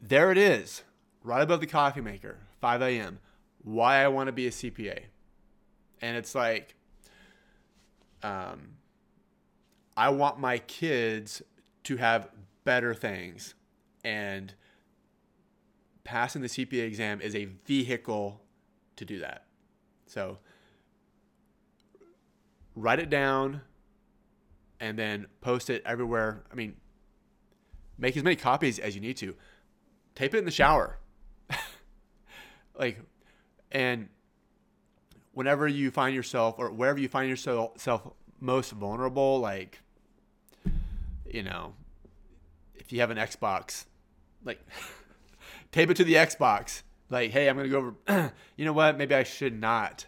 [0.00, 0.82] there it is,
[1.22, 3.18] right above the coffee maker, 5 a.m.
[3.62, 4.98] Why I want to be a CPA,
[6.00, 6.74] and it's like,
[8.22, 8.74] um,
[9.96, 11.42] I want my kids
[11.84, 12.28] to have
[12.64, 13.54] better things,
[14.04, 14.54] and
[16.04, 18.40] passing the CPA exam is a vehicle
[18.96, 19.44] to do that.
[20.06, 20.38] So
[22.74, 23.62] write it down
[24.82, 26.42] and then post it everywhere.
[26.50, 26.74] I mean,
[27.96, 29.36] make as many copies as you need to.
[30.16, 30.98] Tape it in the shower.
[32.78, 32.98] like,
[33.70, 34.08] and
[35.30, 39.78] whenever you find yourself or wherever you find yourself most vulnerable, like,
[41.24, 41.74] you know,
[42.74, 43.84] if you have an Xbox,
[44.44, 44.66] like,
[45.70, 46.82] tape it to the Xbox.
[47.08, 48.32] Like, hey, I'm gonna go over.
[48.56, 48.98] you know what?
[48.98, 50.06] Maybe I should not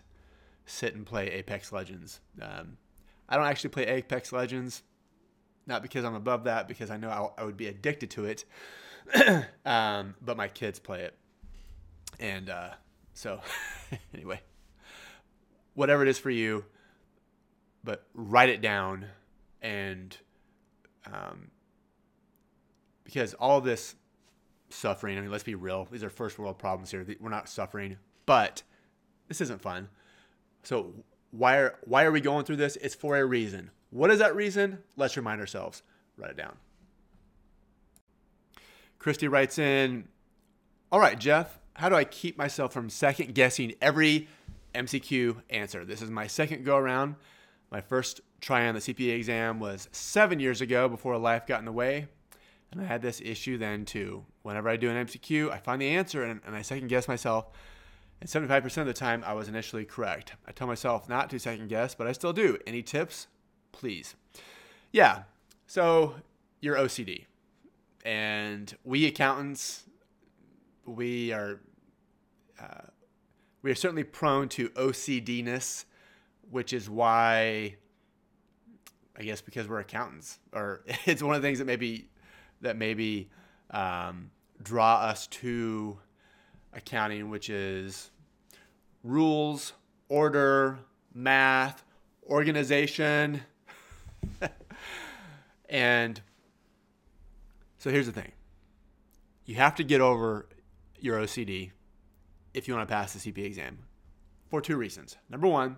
[0.66, 2.18] sit and play Apex Legends.
[2.42, 2.78] Um,
[3.34, 4.84] I don't actually play Apex Legends,
[5.66, 8.44] not because I'm above that, because I know I, I would be addicted to it.
[9.66, 11.16] um, but my kids play it,
[12.20, 12.70] and uh,
[13.12, 13.40] so
[14.14, 14.40] anyway,
[15.74, 16.64] whatever it is for you,
[17.82, 19.06] but write it down,
[19.60, 20.16] and
[21.12, 21.50] um,
[23.02, 23.96] because all this
[24.68, 25.18] suffering.
[25.18, 25.88] I mean, let's be real.
[25.90, 27.04] These are first world problems here.
[27.18, 28.62] We're not suffering, but
[29.26, 29.88] this isn't fun.
[30.62, 30.94] So
[31.36, 32.76] why are why are we going through this?
[32.76, 33.70] It's for a reason.
[33.90, 34.78] What is that reason?
[34.96, 35.82] Let's remind ourselves.
[36.16, 36.56] Write it down.
[38.98, 40.08] Christy writes in,
[40.92, 44.28] "All right, Jeff, how do I keep myself from second guessing every
[44.74, 45.84] MCQ answer?
[45.84, 47.16] This is my second go around.
[47.70, 51.64] My first try on the CPA exam was 7 years ago before life got in
[51.64, 52.06] the way.
[52.70, 54.24] And I had this issue then too.
[54.42, 57.50] Whenever I do an MCQ, I find the answer and, and I second guess myself.
[58.24, 60.32] And 75% of the time, I was initially correct.
[60.46, 62.56] I tell myself not to second guess, but I still do.
[62.66, 63.26] Any tips?
[63.70, 64.14] Please.
[64.92, 65.24] Yeah.
[65.66, 66.14] So
[66.62, 67.26] you're OCD.
[68.02, 69.84] And we accountants,
[70.86, 71.60] we are.
[72.58, 72.86] Uh,
[73.60, 75.84] we are certainly prone to OCDness,
[76.50, 77.76] which is why
[79.18, 82.08] I guess because we're accountants, or it's one of the things that maybe
[82.62, 83.28] that maybe
[83.70, 84.30] um,
[84.62, 85.98] draw us to
[86.72, 88.10] accounting, which is
[89.04, 89.74] rules,
[90.08, 90.80] order,
[91.14, 91.84] math,
[92.26, 93.42] organization.
[95.68, 96.20] and
[97.78, 98.32] so here's the thing
[99.44, 100.48] you have to get over
[100.98, 101.70] your OCD
[102.54, 103.78] if you want to pass the CPA exam
[104.50, 105.16] for two reasons.
[105.28, 105.76] Number one,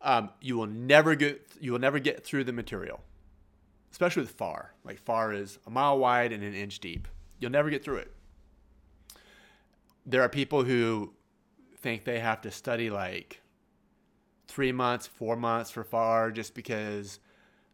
[0.00, 3.00] um, you will never get you will never get through the material
[3.96, 4.74] especially with FAR.
[4.84, 7.08] Like FAR is a mile wide and an inch deep.
[7.38, 8.12] You'll never get through it.
[10.04, 11.14] There are people who
[11.76, 13.42] think they have to study like
[14.48, 17.20] three months, four months for FAR just because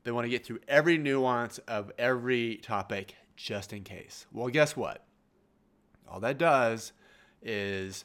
[0.05, 4.27] they want to get through every nuance of every topic just in case.
[4.33, 5.05] Well, guess what?
[6.09, 6.93] All that does
[7.41, 8.05] is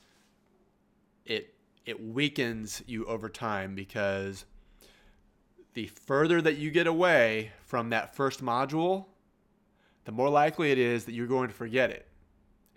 [1.25, 1.53] it
[1.85, 4.45] it weakens you over time because
[5.73, 9.05] the further that you get away from that first module,
[10.05, 12.07] the more likely it is that you're going to forget it.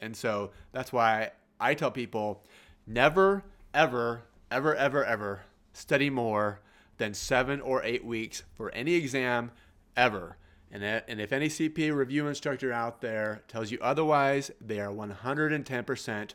[0.00, 2.44] And so that's why I tell people
[2.86, 5.40] never, ever, ever, ever, ever
[5.72, 6.60] study more
[6.98, 9.50] than seven or eight weeks for any exam
[9.96, 10.36] ever.
[10.70, 14.92] And, uh, and if any CPA review instructor out there tells you otherwise, they are
[14.92, 16.34] 110%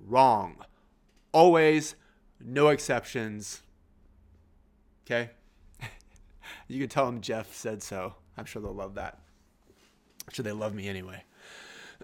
[0.00, 0.64] wrong.
[1.32, 1.96] Always,
[2.40, 3.62] no exceptions.
[5.04, 5.30] Okay?
[6.68, 8.14] You can tell them Jeff said so.
[8.38, 9.18] I'm sure they'll love that.
[10.26, 11.24] I'm sure they love me anyway.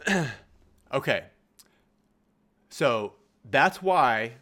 [0.92, 1.24] okay.
[2.68, 3.14] So
[3.48, 4.32] that's why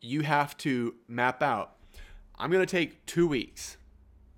[0.00, 1.76] you have to map out.
[2.36, 3.76] I'm going to take two weeks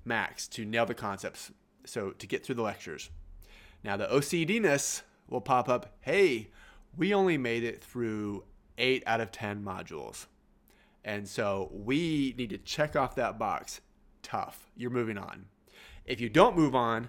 [0.05, 1.51] max to nail the concepts.
[1.85, 3.11] So to get through the lectures.
[3.83, 5.97] Now the OCDness will pop up.
[6.01, 6.49] Hey,
[6.97, 8.45] we only made it through
[8.79, 10.27] eight out of 10 modules.
[11.05, 13.81] And so we need to check off that box.
[14.23, 14.71] Tough.
[14.77, 15.47] You're moving on.
[16.05, 17.09] If you don't move on,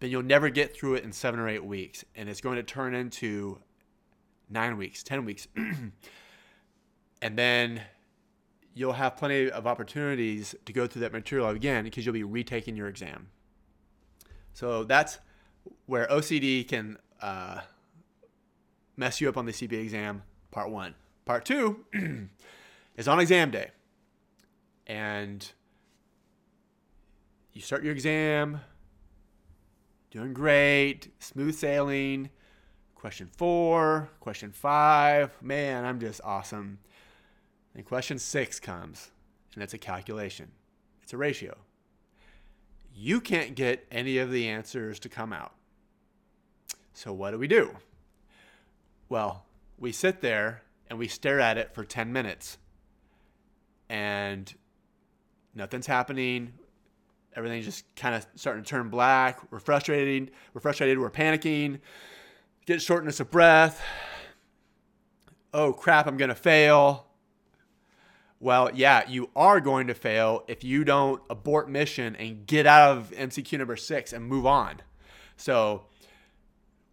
[0.00, 2.04] then you'll never get through it in seven or eight weeks.
[2.14, 3.60] And it's going to turn into
[4.48, 5.48] nine weeks, 10 weeks.
[7.22, 7.82] and then
[8.74, 12.76] you'll have plenty of opportunities to go through that material again because you'll be retaking
[12.76, 13.28] your exam.
[14.52, 15.18] So that's
[15.86, 17.60] where OCD can uh,
[18.96, 20.94] mess you up on the CPA exam, part one.
[21.24, 21.84] Part two
[22.96, 23.70] is on exam day.
[24.86, 25.50] And
[27.52, 28.60] you start your exam,
[30.10, 32.30] doing great, smooth sailing.
[33.06, 36.80] Question four, question five, man, I'm just awesome.
[37.72, 39.12] And question six comes,
[39.54, 40.50] and it's a calculation,
[41.04, 41.56] it's a ratio.
[42.92, 45.54] You can't get any of the answers to come out.
[46.94, 47.76] So, what do we do?
[49.08, 49.44] Well,
[49.78, 52.58] we sit there and we stare at it for 10 minutes
[53.88, 54.52] and
[55.54, 56.54] nothing's happening.
[57.36, 59.52] Everything's just kind of starting to turn black.
[59.52, 60.32] We're frustrated.
[60.54, 60.98] We're frustrated.
[60.98, 61.78] We're panicking.
[62.66, 63.80] Get shortness of breath.
[65.54, 67.06] Oh crap, I'm going to fail.
[68.40, 72.98] Well, yeah, you are going to fail if you don't abort mission and get out
[72.98, 74.82] of MCQ number six and move on.
[75.36, 75.84] So,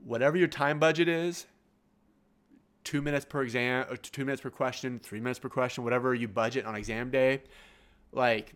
[0.05, 1.47] whatever your time budget is,
[2.83, 6.27] two minutes per exam, or two minutes per question, three minutes per question, whatever you
[6.27, 7.41] budget on exam day,
[8.11, 8.53] like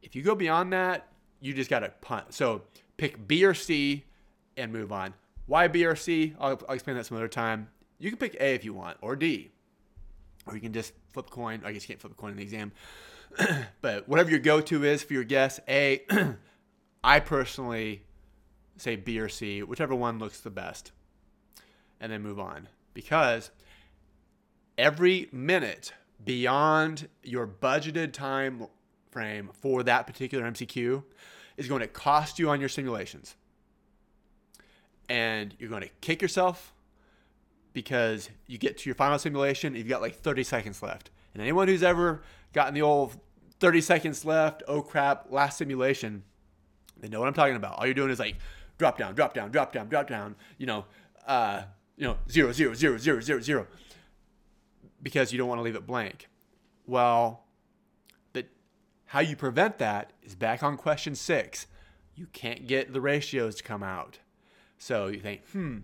[0.00, 1.08] if you go beyond that,
[1.40, 2.32] you just got to punt.
[2.32, 2.62] So
[2.96, 4.04] pick B or C
[4.56, 5.12] and move on.
[5.50, 6.32] Why B or C?
[6.38, 7.70] I'll, I'll explain that some other time.
[7.98, 9.50] You can pick A if you want, or D,
[10.46, 11.62] or you can just flip a coin.
[11.64, 12.70] I guess you can't flip a coin in the exam,
[13.80, 16.02] but whatever your go-to is for your guess, A.
[17.02, 18.04] I personally
[18.76, 20.92] say B or C, whichever one looks the best,
[21.98, 23.50] and then move on because
[24.78, 25.92] every minute
[26.24, 28.68] beyond your budgeted time
[29.10, 31.02] frame for that particular MCQ
[31.56, 33.34] is going to cost you on your simulations.
[35.10, 36.72] And you're going to kick yourself
[37.72, 41.10] because you get to your final simulation, you've got like 30 seconds left.
[41.34, 43.18] And anyone who's ever gotten the old
[43.58, 46.22] 30 seconds left, oh crap, last simulation,
[47.00, 47.76] they know what I'm talking about.
[47.78, 48.36] All you're doing is like
[48.78, 50.84] drop down, drop down, drop down, drop down, you know,
[51.26, 51.62] uh,
[51.96, 53.66] you know, zero, zero, zero, zero, zero, zero,
[55.02, 56.28] because you don't want to leave it blank.
[56.86, 57.44] Well,
[58.32, 58.46] but
[59.06, 61.66] how you prevent that is back on question six.
[62.14, 64.20] You can't get the ratios to come out.
[64.80, 65.78] So you think, hmm.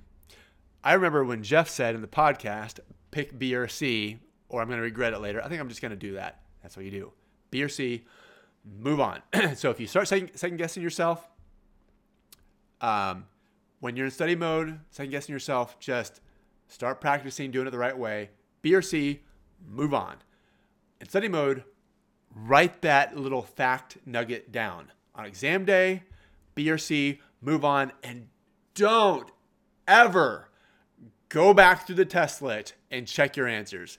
[0.82, 2.80] I remember when Jeff said in the podcast,
[3.10, 5.44] pick B or C, or I'm going to regret it later.
[5.44, 6.40] I think I'm just going to do that.
[6.62, 7.12] That's what you do.
[7.50, 8.04] B or C,
[8.80, 9.20] move on.
[9.54, 11.28] so if you start second, second guessing yourself,
[12.80, 13.26] um,
[13.80, 16.22] when you're in study mode, second guessing yourself, just
[16.66, 18.30] start practicing doing it the right way.
[18.62, 19.20] B or C,
[19.68, 20.16] move on.
[21.02, 21.64] In study mode,
[22.34, 24.90] write that little fact nugget down.
[25.14, 26.04] On exam day,
[26.54, 28.28] B or C, move on, and
[28.76, 29.28] don't
[29.88, 30.48] ever
[31.28, 33.98] go back through the test testlet and check your answers.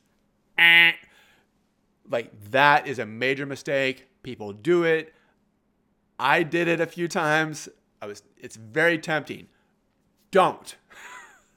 [0.58, 0.94] Eh.
[2.10, 4.08] Like that is a major mistake.
[4.24, 5.14] People do it.
[6.18, 7.68] I did it a few times.
[8.02, 9.48] I was it's very tempting.
[10.32, 10.76] Don't.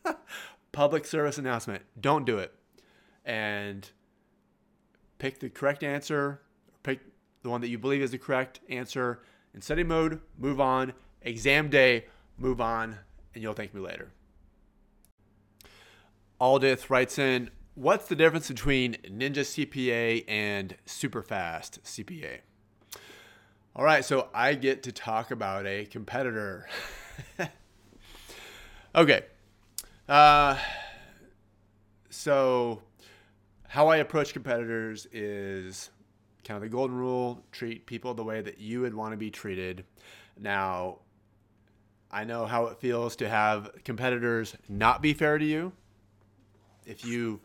[0.72, 1.84] Public service announcement.
[2.00, 2.52] Don't do it.
[3.24, 3.88] And
[5.18, 6.40] pick the correct answer,
[6.82, 7.00] pick
[7.42, 9.22] the one that you believe is the correct answer
[9.54, 10.94] in study mode, move on.
[11.22, 12.06] Exam day,
[12.38, 12.96] move on,
[13.34, 14.10] and you'll thank me later.
[16.40, 22.40] Aldith writes in, What's the difference between Ninja CPA and Superfast CPA?
[23.76, 26.68] All right, so I get to talk about a competitor.
[28.94, 29.22] okay.
[30.08, 30.58] Uh,
[32.10, 32.82] so,
[33.68, 35.90] how I approach competitors is
[36.44, 39.30] kind of the golden rule treat people the way that you would want to be
[39.30, 39.84] treated.
[40.38, 40.98] Now,
[42.10, 45.72] I know how it feels to have competitors not be fair to you.
[46.84, 47.40] If you,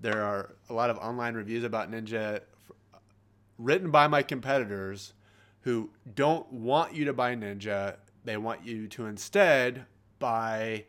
[0.00, 2.40] there are a lot of online reviews about Ninja
[3.58, 5.12] written by my competitors
[5.62, 7.96] who don't want you to buy Ninja.
[8.24, 9.84] They want you to instead
[10.18, 10.84] buy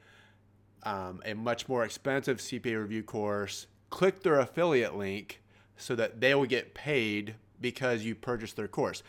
[0.83, 3.67] um, a much more expensive CPA review course.
[3.89, 5.41] Click their affiliate link
[5.75, 9.03] so that they will get paid because you purchased their course.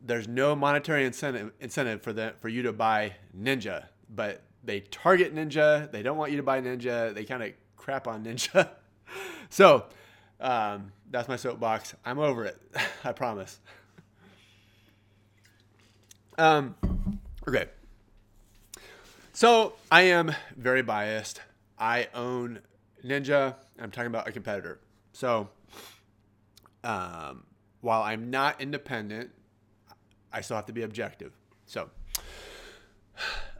[0.00, 5.34] There's no monetary incentive incentive for the, for you to buy Ninja, but they target
[5.34, 5.90] Ninja.
[5.90, 7.14] They don't want you to buy Ninja.
[7.14, 8.70] They kind of crap on Ninja.
[9.48, 9.86] so
[10.40, 11.94] um, that's my soapbox.
[12.04, 12.60] I'm over it.
[13.04, 13.60] I promise.
[16.36, 16.74] Um,
[17.46, 17.66] okay.
[19.32, 21.40] So I am very biased.
[21.78, 22.60] I own
[23.04, 23.54] Ninja.
[23.80, 24.80] I'm talking about a competitor.
[25.12, 25.48] So
[26.82, 27.44] um,
[27.80, 29.30] while I'm not independent,
[30.34, 31.32] I still have to be objective.
[31.64, 31.88] So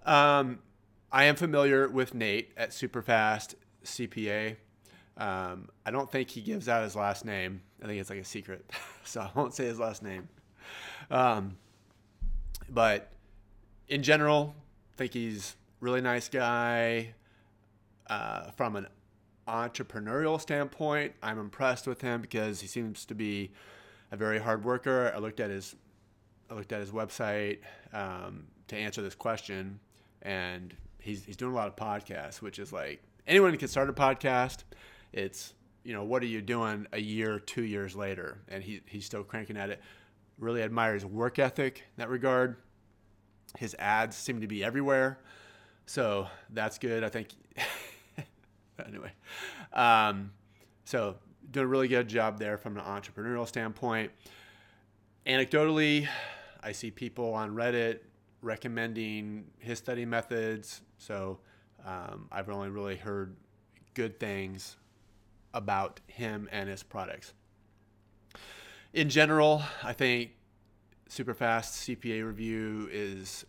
[0.05, 0.59] um,
[1.13, 3.55] I am familiar with Nate at Superfast
[3.85, 4.57] CPA.
[5.17, 7.63] Um, I don't think he gives out his last name.
[7.81, 8.69] I think it's like a secret,
[9.05, 10.29] so I won't say his last name.
[11.11, 11.57] Um,
[12.69, 13.13] but
[13.89, 14.57] in general,
[14.95, 17.15] I think he's really nice guy.
[18.09, 18.89] Uh, from an
[19.47, 23.53] entrepreneurial standpoint, I'm impressed with him because he seems to be
[24.11, 25.13] a very hard worker.
[25.15, 25.77] I looked at his
[26.51, 27.59] I looked at his website
[27.93, 29.81] um, to answer this question,
[30.23, 33.93] and he's he's doing a lot of podcasts, which is like anyone can start a
[33.93, 34.65] podcast.
[35.13, 39.05] It's you know what are you doing a year, two years later, and he he's
[39.05, 39.81] still cranking at it.
[40.39, 42.57] Really admire his work ethic in that regard.
[43.57, 45.19] His ads seem to be everywhere,
[45.87, 47.05] so that's good.
[47.05, 47.29] I think.
[48.87, 49.13] anyway,
[49.73, 50.33] um,
[50.85, 51.17] so
[51.51, 54.11] doing a really good job there from an entrepreneurial standpoint.
[55.27, 56.07] Anecdotally,
[56.63, 58.01] I see people on Reddit
[58.43, 60.83] recommending his study methods.
[60.99, 61.39] So
[61.87, 63.35] um, I've only really heard
[63.95, 64.77] good things
[65.55, 67.33] about him and his products.
[68.93, 70.33] In general, I think
[71.09, 73.47] Superfast CPA review is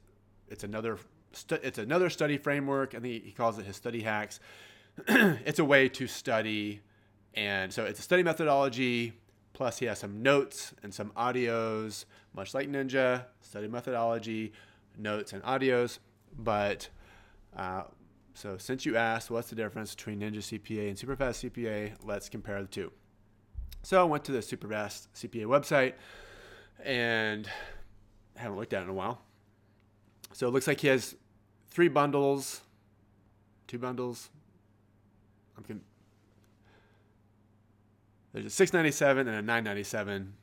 [0.48, 0.98] it's another
[1.34, 2.96] stu- it's another study framework.
[2.96, 4.40] I think he calls it his study hacks.
[5.08, 6.82] it's a way to study,
[7.34, 9.14] and so it's a study methodology.
[9.56, 12.04] Plus, he has some notes and some audios,
[12.36, 14.52] much like Ninja study methodology,
[14.98, 16.00] notes and audios.
[16.38, 16.90] But
[17.56, 17.84] uh,
[18.34, 22.62] so since you asked what's the difference between Ninja CPA and Superfast CPA, let's compare
[22.62, 22.92] the two.
[23.82, 25.94] So I went to the Superfast CPA website
[26.84, 27.48] and
[28.36, 29.22] haven't looked at it in a while.
[30.34, 31.16] So it looks like he has
[31.70, 32.60] three bundles,
[33.68, 34.30] two bundles.
[35.58, 35.64] I'm
[38.36, 40.34] there's a 697 and a 997,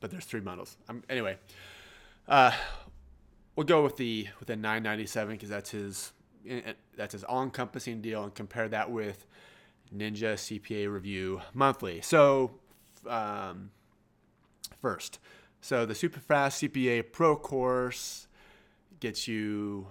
[0.00, 0.76] but there's three bundles.
[0.86, 1.38] Um, anyway,
[2.28, 2.52] uh,
[3.56, 6.12] we'll go with the with the 997 because that's his
[6.46, 9.26] eh, eh, that's his all-encompassing deal, and compare that with
[9.96, 12.02] Ninja CPA Review Monthly.
[12.02, 12.50] So,
[13.06, 13.70] um,
[14.82, 15.18] first,
[15.62, 18.28] so the super fast CPA Pro course
[19.00, 19.86] gets you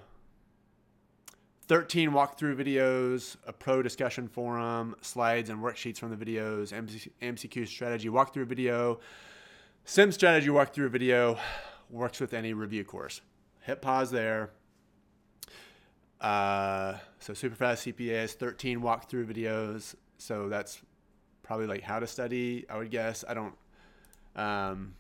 [1.68, 6.72] 13 walkthrough videos, a pro discussion forum, slides and worksheets from the videos,
[7.22, 9.00] MCQ strategy walkthrough video,
[9.84, 11.38] sim strategy walkthrough video,
[11.90, 13.22] works with any review course.
[13.62, 14.52] Hit pause there.
[16.22, 19.96] Uh, so Superfast CPA has 13 walkthrough videos.
[20.18, 20.82] So that's
[21.44, 23.26] probably like how to study, I would guess.
[23.28, 23.54] I don't.
[24.36, 24.94] Um,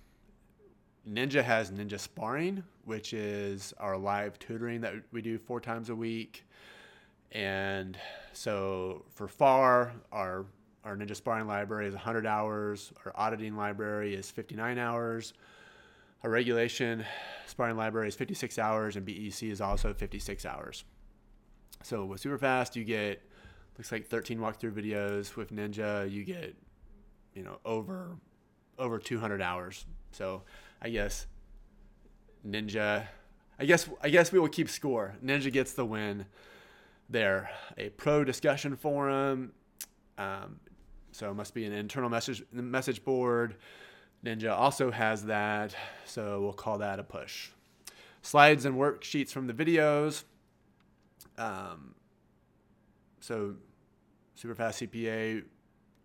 [1.07, 5.95] Ninja has Ninja Sparring, which is our live tutoring that we do four times a
[5.95, 6.45] week.
[7.31, 7.97] And
[8.33, 10.45] so for FAR, our
[10.83, 12.93] our Ninja Sparring library is 100 hours.
[13.05, 15.33] Our auditing library is 59 hours.
[16.23, 17.05] Our regulation
[17.45, 20.85] sparring library is 56 hours, and BEC is also 56 hours.
[21.83, 23.21] So with Superfast, you get
[23.77, 25.35] looks like 13 walkthrough videos.
[25.35, 26.55] With Ninja, you get
[27.33, 28.15] you know over
[28.79, 29.85] over 200 hours.
[30.11, 30.43] So
[30.81, 31.27] I guess
[32.47, 33.07] Ninja.
[33.59, 35.15] I guess I guess we will keep score.
[35.23, 36.25] Ninja gets the win
[37.09, 37.49] there.
[37.77, 39.51] A pro discussion forum.
[40.17, 40.59] Um,
[41.11, 43.55] so it must be an internal message message board.
[44.25, 45.75] Ninja also has that,
[46.05, 47.49] so we'll call that a push.
[48.21, 50.23] Slides and worksheets from the videos.
[51.37, 51.93] Um,
[53.19, 53.55] so
[54.37, 55.43] Superfast CPA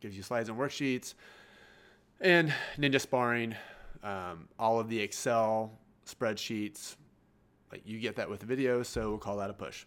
[0.01, 1.15] gives you slides and worksheets.
[2.21, 3.57] And Ninja Sparring,
[4.03, 5.73] um, all of the Excel
[6.07, 6.97] spreadsheets,
[7.71, 9.85] like you get that with the videos, so we'll call that a push.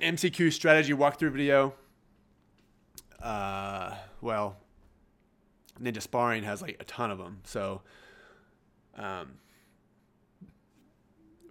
[0.00, 1.74] MCQ strategy walkthrough video.
[3.22, 4.56] Uh, well,
[5.80, 7.80] Ninja Sparring has like a ton of them, so
[8.96, 9.34] um,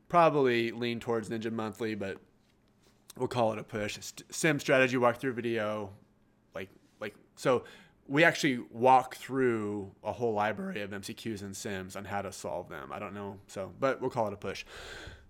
[0.08, 2.18] probably lean towards Ninja Monthly, but
[3.18, 3.98] we'll call it a push.
[4.30, 5.90] Sim strategy walkthrough video,
[6.54, 6.70] like
[7.00, 7.64] like so.
[8.08, 12.70] We actually walk through a whole library of MCQs and Sims on how to solve
[12.70, 12.92] them.
[12.92, 14.66] I don't know, so but we'll call it a push.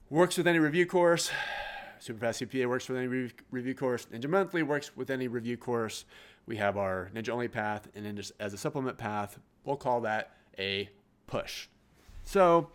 [0.10, 1.30] Works with any review course.
[2.00, 3.08] Superfast CPA works with any
[3.52, 4.08] review course.
[4.12, 6.04] Ninja Monthly works with any review course.
[6.46, 10.02] We have our Ninja Only path, and then just as a supplement path, we'll call
[10.02, 10.90] that a
[11.28, 11.68] push.
[12.26, 12.70] So,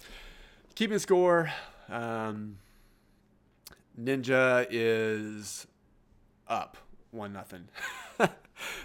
[0.75, 1.51] keeping score,
[1.91, 2.57] um,
[4.01, 5.67] Ninja is
[6.47, 6.79] up
[7.19, 7.69] one nothing.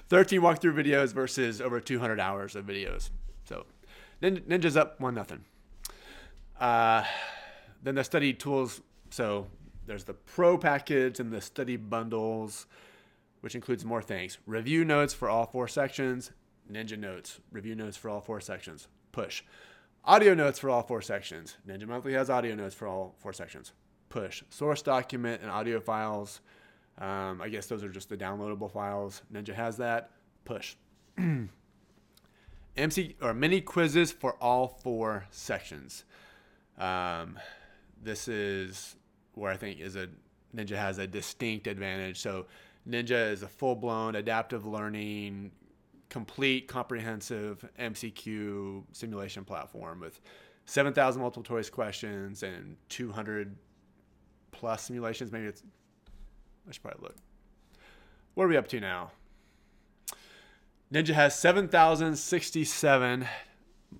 [0.09, 3.09] 13 walkthrough videos versus over 200 hours of videos.
[3.45, 3.65] So
[4.21, 5.45] Ninja's up one nothing.
[6.59, 7.03] Uh,
[7.81, 8.81] then the study tools.
[9.09, 9.47] So
[9.85, 12.65] there's the pro package and the study bundles,
[13.41, 14.37] which includes more things.
[14.45, 16.31] Review notes for all four sections.
[16.71, 17.39] Ninja notes.
[17.51, 18.87] Review notes for all four sections.
[19.11, 19.43] Push.
[20.05, 21.57] Audio notes for all four sections.
[21.67, 23.73] Ninja Monthly has audio notes for all four sections.
[24.09, 24.43] Push.
[24.49, 26.41] Source document and audio files.
[26.97, 29.21] Um, I guess those are just the downloadable files.
[29.33, 30.11] Ninja has that.
[30.45, 30.75] Push.
[32.77, 36.05] MC or mini quizzes for all four sections.
[36.77, 37.37] Um,
[38.01, 38.95] this is
[39.35, 40.07] where I think is a
[40.55, 42.19] Ninja has a distinct advantage.
[42.19, 42.45] So
[42.87, 45.51] Ninja is a full-blown adaptive learning,
[46.09, 50.21] complete, comprehensive MCQ simulation platform with
[50.65, 53.55] 7,000 multiple choice questions and 200
[54.51, 55.31] plus simulations.
[55.31, 55.63] Maybe it's
[56.67, 57.15] I should probably look.
[58.33, 59.11] What are we up to now?
[60.91, 63.27] Ninja has 7,067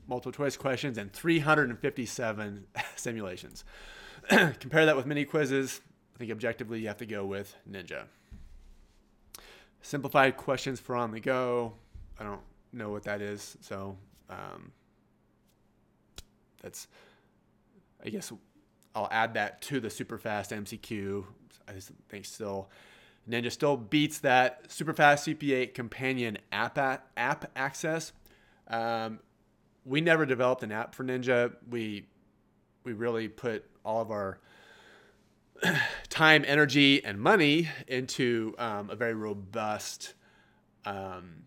[0.08, 3.64] multiple choice questions and 357 simulations.
[4.30, 5.82] Compare that with mini quizzes.
[6.16, 8.04] I think objectively you have to go with Ninja.
[9.82, 11.74] Simplified questions for on the go.
[12.20, 12.42] I don't
[12.72, 13.98] know what that is, so
[14.30, 14.72] um,
[16.62, 16.88] that's.
[18.06, 18.32] I guess
[18.96, 21.26] I'll add that to the super fast MCQ.
[21.68, 22.70] I just think still
[23.30, 28.12] Ninja still beats that super fast CPA companion app app access.
[28.68, 29.20] Um,
[29.86, 31.54] we never developed an app for Ninja.
[31.70, 32.08] We
[32.84, 34.40] we really put all of our
[36.10, 40.14] time, energy, and money into um, a very robust
[40.86, 41.44] um,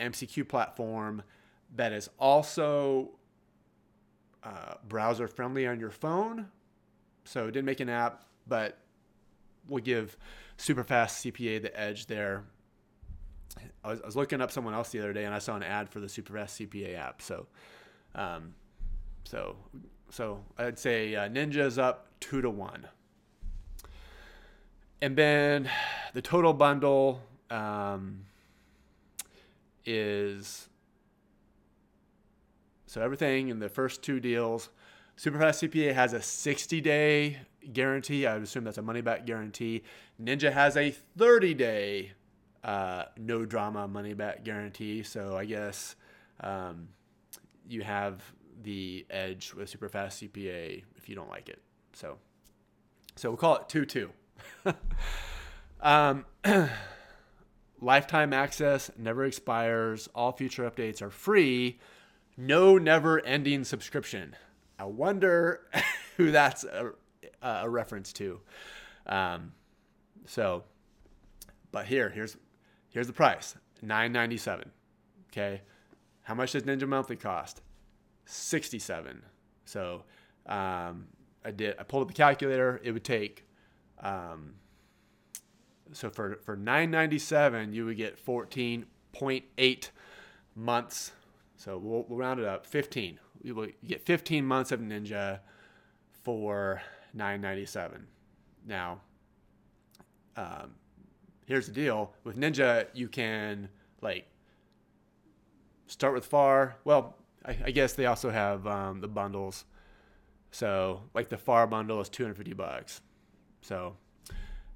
[0.00, 1.22] MCQ platform
[1.76, 3.10] that is also
[4.42, 6.48] uh, browser friendly on your phone.
[7.24, 8.78] So didn't make an app, but
[9.68, 10.16] we'll give
[10.56, 12.44] super fast CPA the edge there.
[13.84, 15.62] I was, I was, looking up someone else the other day and I saw an
[15.62, 17.22] ad for the super fast CPA app.
[17.22, 17.46] So,
[18.14, 18.54] um,
[19.24, 19.56] so,
[20.10, 22.86] so I'd say uh, Ninja's up two to one.
[25.00, 25.68] And then
[26.14, 27.20] the total bundle
[27.50, 28.24] um,
[29.84, 30.68] is
[32.86, 34.70] so everything in the first two deals.
[35.16, 37.38] Superfast CPA has a 60 day
[37.72, 38.26] guarantee.
[38.26, 39.82] I would assume that's a money back guarantee.
[40.20, 42.12] Ninja has a 30 day
[42.64, 45.02] uh, no drama money back guarantee.
[45.02, 45.96] So I guess
[46.40, 46.88] um,
[47.68, 48.22] you have
[48.62, 51.60] the edge with Superfast CPA if you don't like it.
[51.92, 52.18] So,
[53.14, 54.10] so we'll call it 2 2.
[55.80, 56.24] um,
[57.80, 60.08] lifetime access never expires.
[60.14, 61.78] All future updates are free
[62.36, 64.36] no never ending subscription.
[64.84, 65.60] I wonder
[66.18, 66.92] who that's a,
[67.40, 68.38] a reference to.
[69.06, 69.52] Um,
[70.26, 70.64] so,
[71.72, 72.36] but here, here's
[72.90, 74.70] here's the price: nine ninety seven.
[75.32, 75.62] Okay,
[76.22, 77.62] how much does Ninja Monthly cost?
[78.26, 79.22] Sixty seven.
[79.64, 80.04] So,
[80.44, 81.06] um,
[81.46, 81.76] I did.
[81.78, 82.78] I pulled up the calculator.
[82.84, 83.46] It would take.
[84.00, 84.56] Um,
[85.92, 89.92] so for for nine ninety seven, you would get fourteen point eight
[90.54, 91.12] months
[91.64, 92.66] so we'll, we'll round it up.
[92.66, 93.18] 15.
[93.42, 95.40] We will get 15 months of Ninja
[96.22, 96.82] for
[97.16, 98.02] 9.97.
[98.66, 99.00] Now,
[100.36, 100.74] um,
[101.46, 103.70] here's the deal with Ninja, you can
[104.02, 104.26] like
[105.86, 106.76] start with FAR.
[106.84, 109.64] Well, I, I guess they also have um, the bundles.
[110.50, 113.00] So like the FAR bundle is 250 bucks.
[113.62, 113.96] So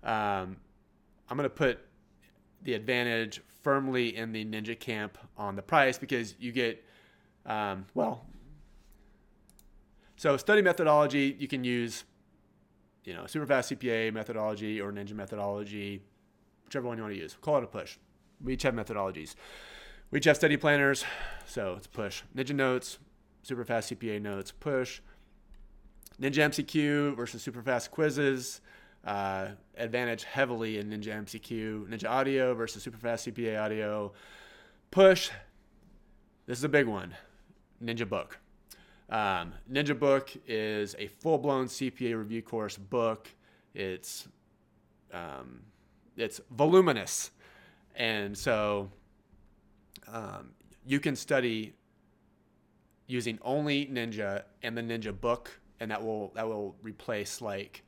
[0.02, 0.56] um,
[1.28, 1.80] I'm gonna put
[2.62, 6.82] the advantage firmly in the ninja camp on the price because you get,
[7.44, 8.24] um, well,
[10.16, 12.04] so study methodology, you can use,
[13.04, 16.00] you know, super fast CPA methodology or ninja methodology,
[16.64, 17.36] whichever one you want to use.
[17.42, 17.98] Call it a push.
[18.42, 19.34] We each have methodologies.
[20.10, 21.04] We each have study planners,
[21.44, 22.22] so it's push.
[22.34, 22.98] Ninja notes,
[23.42, 25.02] super fast CPA notes, push.
[26.18, 28.62] Ninja MCQ versus super fast quizzes
[29.08, 29.48] uh,
[29.78, 34.12] advantage heavily in Ninja MCQ, Ninja Audio versus Superfast CPA Audio.
[34.90, 35.30] Push.
[36.46, 37.14] This is a big one.
[37.82, 38.38] Ninja Book.
[39.08, 43.30] Um, Ninja Book is a full blown CPA review course book.
[43.74, 44.28] It's
[45.14, 45.62] um,
[46.18, 47.30] it's voluminous,
[47.96, 48.90] and so
[50.06, 50.50] um,
[50.86, 51.72] you can study
[53.06, 57.84] using only Ninja and the Ninja Book, and that will that will replace like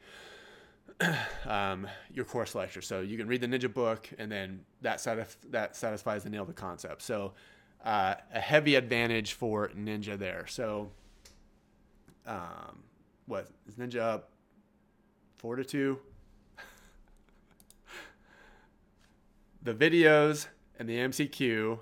[1.46, 2.82] um, your course lecture.
[2.82, 6.42] So you can read the Ninja book, and then that satisf- that satisfies the nail
[6.42, 7.03] of the concept.
[7.03, 7.32] So
[7.84, 10.46] uh, a heavy advantage for Ninja there.
[10.46, 10.90] So
[12.26, 12.82] um,
[13.26, 14.30] what is Ninja up
[15.40, 15.98] four to two.
[19.62, 20.48] the videos
[20.78, 21.78] and the MCQ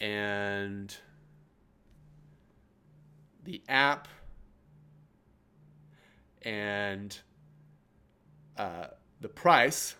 [0.00, 0.96] and
[3.44, 4.08] the app
[6.42, 7.20] and
[8.58, 8.86] uh,
[9.20, 9.94] the price,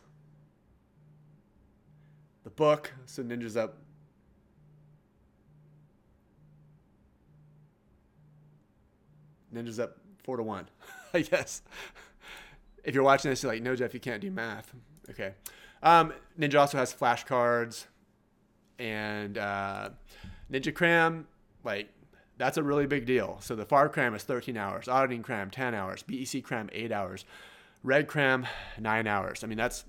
[2.45, 3.79] the book, so Ninja's up.
[9.55, 10.69] Ninja's up four to one,
[11.15, 11.63] I guess.
[12.85, 14.73] If you're watching this, you're like, no, Jeff, you can't do math.
[15.11, 15.33] Okay.
[15.83, 17.87] Um, Ninja also has flashcards
[18.79, 19.91] and uh,
[20.51, 21.27] Ninja Cram,
[21.65, 21.89] like
[22.39, 23.39] that's a really big deal.
[23.41, 27.25] So the FAR cram is 13 hours, auditing cram 10 hours, BEC cram 8 hours,
[27.87, 28.47] REG cram
[28.79, 29.45] 9 hours.
[29.45, 29.85] I mean that's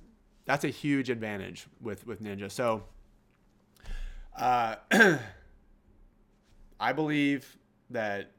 [0.45, 2.51] that's a huge advantage with with Ninja.
[2.51, 2.83] So
[4.37, 4.75] uh,
[6.79, 7.57] I believe
[7.89, 8.31] that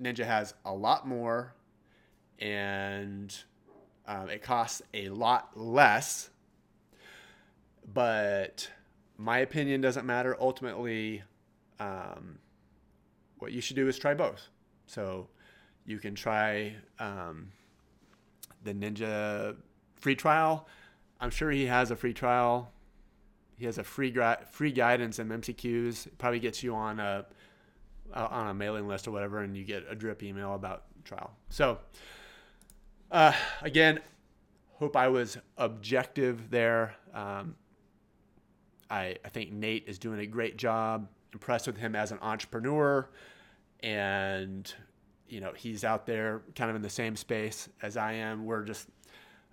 [0.00, 1.54] Ninja has a lot more
[2.38, 3.36] and
[4.08, 6.30] um, it costs a lot less
[7.92, 8.70] but
[9.18, 10.36] my opinion doesn't matter.
[10.40, 11.22] Ultimately,
[11.78, 12.38] um,
[13.38, 14.48] what you should do is try both.
[14.86, 15.28] So
[15.84, 17.52] you can try um,
[18.64, 19.56] the Ninja
[19.96, 20.68] free trial.
[21.20, 22.72] I'm sure he has a free trial.
[23.56, 26.08] He has a free gra- free guidance and MCQs.
[26.18, 27.26] Probably gets you on a
[28.14, 31.30] on a mailing list or whatever, and you get a drip email about trial.
[31.48, 31.78] So
[33.12, 34.00] uh, again,
[34.78, 36.96] hope I was objective there.
[37.14, 37.54] Um,
[38.90, 41.08] I, I think Nate is doing a great job.
[41.32, 43.08] Impressed with him as an entrepreneur.
[43.80, 44.72] And,
[45.32, 48.44] you know, he's out there kind of in the same space as I am.
[48.44, 48.86] We're just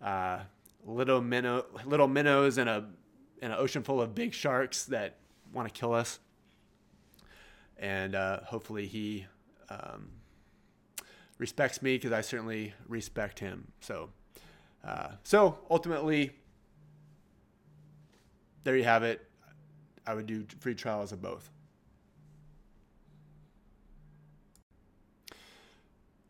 [0.04, 0.40] uh,
[0.86, 2.86] little minnow, little minnows in a
[3.42, 5.16] in an ocean full of big sharks that
[5.54, 6.20] want to kill us.
[7.78, 9.26] And uh, hopefully he
[9.70, 10.10] um,
[11.38, 13.72] respects me because I certainly respect him.
[13.80, 14.10] So,
[14.86, 16.32] uh, so ultimately,
[18.66, 19.26] there you have it.
[20.06, 21.50] I would do free trials of both.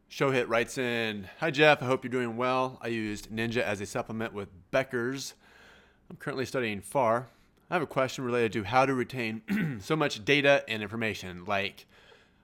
[0.09, 2.79] Showhit writes in Hi Jeff, I hope you're doing well.
[2.81, 5.35] I used Ninja as a supplement with Becker's.
[6.09, 7.27] I'm currently studying FAR.
[7.69, 11.45] I have a question related to how to retain so much data and information.
[11.45, 11.85] Like,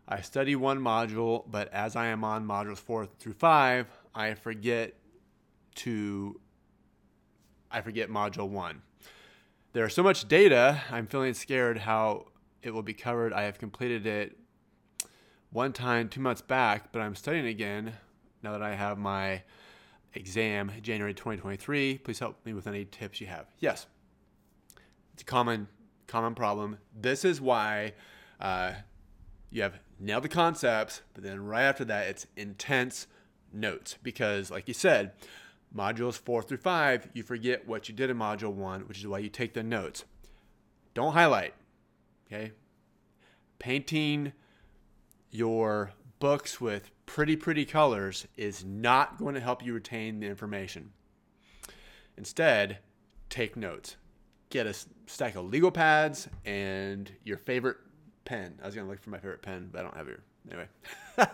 [0.07, 4.93] I study one module, but as I am on modules four through five, I forget
[5.78, 6.39] to
[7.72, 8.84] I forget module one.
[9.74, 12.28] There's so much data, I'm feeling scared how
[12.61, 13.34] it will be covered.
[13.34, 14.38] I have completed it
[15.56, 17.93] one time two months back, but I'm studying again
[18.43, 19.41] now that I have my
[20.14, 21.99] exam January 2023.
[21.99, 23.45] Please help me with any tips you have.
[23.60, 23.88] Yes,
[25.14, 25.70] it's a common
[26.08, 26.80] common problem.
[26.93, 27.93] This is why
[28.41, 28.74] uh,
[29.49, 33.08] you have nailed the concepts, but then right after that, it's intense
[33.53, 35.14] notes because, like you said,
[35.74, 39.20] Modules four through five, you forget what you did in module one, which is why
[39.20, 40.03] you take the notes.
[40.93, 41.53] Don't highlight.
[42.28, 42.51] Okay.
[43.58, 44.34] Painting
[45.32, 50.92] your books with pretty, pretty colors is not going to help you retain the information.
[52.18, 52.80] Instead,
[53.30, 53.98] take notes.
[54.50, 54.74] Get a
[55.08, 57.78] stack of legal pads and your favorite
[58.24, 58.60] pen.
[58.62, 60.20] I was going to look for my favorite pen, but I don't have it.
[60.50, 60.68] Anyway,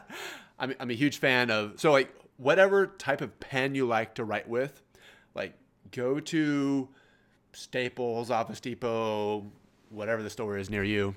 [0.59, 4.23] I'm, I'm a huge fan of, so like whatever type of pen you like to
[4.23, 4.81] write with,
[5.35, 5.53] like
[5.91, 6.89] go to
[7.53, 9.45] Staples, Office Depot,
[9.89, 11.13] whatever the store is near you,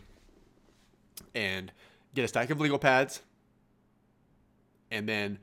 [1.34, 1.72] and
[2.14, 3.20] get a stack of legal pads,
[4.90, 5.38] and then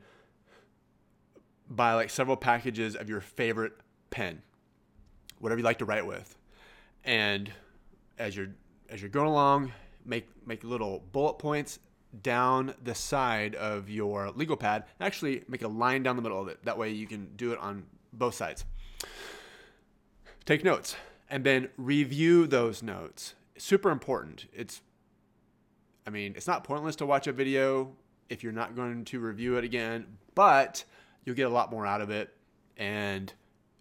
[1.68, 3.72] buy like several packages of your favorite
[4.10, 4.42] pen,
[5.38, 6.36] whatever you like to write with,
[7.04, 7.50] and
[8.18, 8.50] as you're
[8.88, 9.72] as you're going along,
[10.04, 11.78] make make little bullet points
[12.22, 14.84] down the side of your legal pad.
[15.00, 16.62] Actually, make a line down the middle of it.
[16.64, 18.64] That way you can do it on both sides.
[20.44, 20.96] Take notes
[21.30, 23.34] and then review those notes.
[23.56, 24.46] Super important.
[24.52, 24.82] It's,
[26.06, 27.92] I mean, it's not pointless to watch a video
[28.28, 30.84] if you're not going to review it again, but
[31.24, 32.34] you'll get a lot more out of it
[32.76, 33.32] and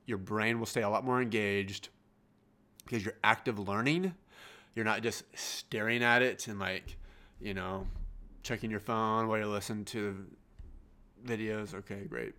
[0.05, 1.89] your brain will stay a lot more engaged
[2.83, 4.13] because you're active learning.
[4.75, 6.97] You're not just staring at it and like,
[7.39, 7.87] you know,
[8.43, 10.25] checking your phone while you're listening to
[11.25, 11.73] videos.
[11.73, 12.33] Okay, great.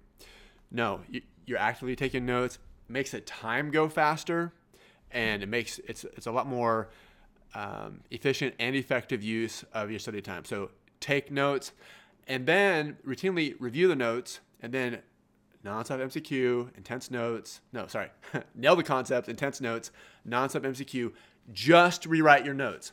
[0.70, 1.00] No,
[1.46, 2.58] you're actively taking notes.
[2.88, 4.52] makes the time go faster,
[5.10, 6.90] and it makes it's it's a lot more
[7.54, 10.44] um, efficient and effective use of your study time.
[10.44, 11.72] So take notes,
[12.26, 15.00] and then routinely review the notes, and then
[15.64, 17.60] nonstop MCQ, intense notes.
[17.72, 18.10] No, sorry,
[18.54, 19.90] nail the concept, intense notes,
[20.28, 21.12] nonstop MCQ.
[21.52, 22.92] Just rewrite your notes.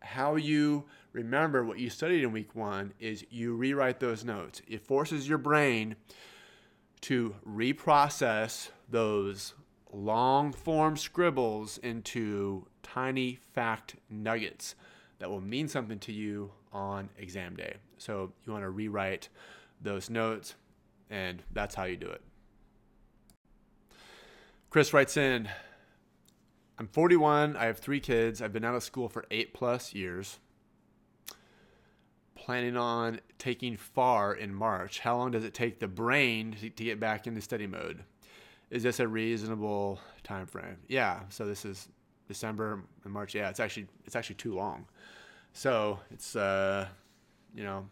[0.00, 4.60] How you remember what you studied in week one is you rewrite those notes.
[4.68, 5.96] It forces your brain
[7.02, 9.54] to reprocess those
[9.92, 14.76] long form scribbles into tiny fact nuggets
[15.18, 17.76] that will mean something to you on exam day.
[17.98, 19.28] So you want to rewrite
[19.80, 20.54] those notes,
[21.10, 22.22] and that's how you do it.
[24.70, 25.48] Chris writes in
[26.78, 27.56] I'm 41.
[27.56, 28.42] I have three kids.
[28.42, 30.40] I've been out of school for eight plus years.
[32.34, 34.98] Planning on taking FAR in March.
[34.98, 38.02] How long does it take the brain to, get back into study mode?
[38.70, 40.78] Is this a reasonable time frame?
[40.88, 41.20] Yeah.
[41.28, 41.88] So this is
[42.28, 43.34] December and March.
[43.34, 44.86] Yeah, it's actually it's actually too long.
[45.52, 46.86] So it's uh,
[47.54, 47.86] you know,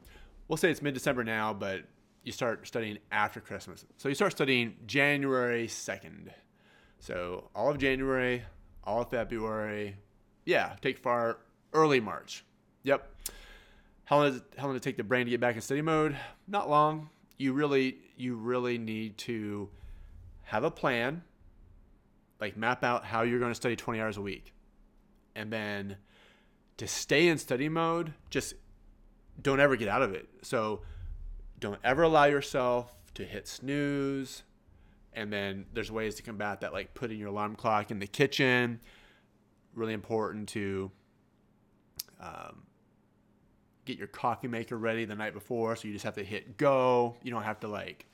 [0.48, 1.82] we'll say it's mid December now, but
[2.24, 3.84] you start studying after Christmas.
[3.96, 6.32] So you start studying January second.
[6.98, 8.42] So all of January,
[8.84, 9.96] all of February,
[10.44, 11.38] yeah, take FAR
[11.72, 12.44] early March.
[12.84, 13.08] Yep.
[14.04, 15.60] How long, does it, how long does it take the brain to get back in
[15.60, 16.16] study mode?
[16.46, 17.08] Not long.
[17.38, 19.68] You really, you really need to
[20.42, 21.22] have a plan,
[22.42, 24.52] like map out how you're going to study 20 hours a week.
[25.36, 25.96] And then
[26.76, 28.54] to stay in study mode, just
[29.40, 30.28] don't ever get out of it.
[30.42, 30.82] So
[31.60, 34.42] don't ever allow yourself to hit snooze,
[35.12, 38.80] and then there's ways to combat that, like putting your alarm clock in the kitchen.
[39.74, 40.90] Really important to
[42.20, 42.64] um,
[43.84, 47.14] get your coffee maker ready the night before, so you just have to hit go.
[47.22, 48.06] You don't have to like,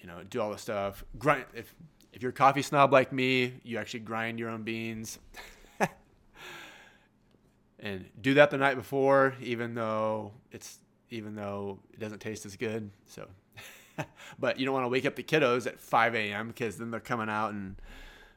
[0.00, 1.04] you know, do all the stuff.
[1.18, 1.74] Grind if
[2.14, 5.18] if you're a coffee snob like me, you actually grind your own beans.
[7.80, 10.78] and do that the night before, even though it's
[11.10, 12.90] even though it doesn't taste as good.
[13.06, 13.26] So
[14.38, 16.48] but you don't want to wake up the kiddos at 5 a.m.
[16.48, 17.76] because then they're coming out and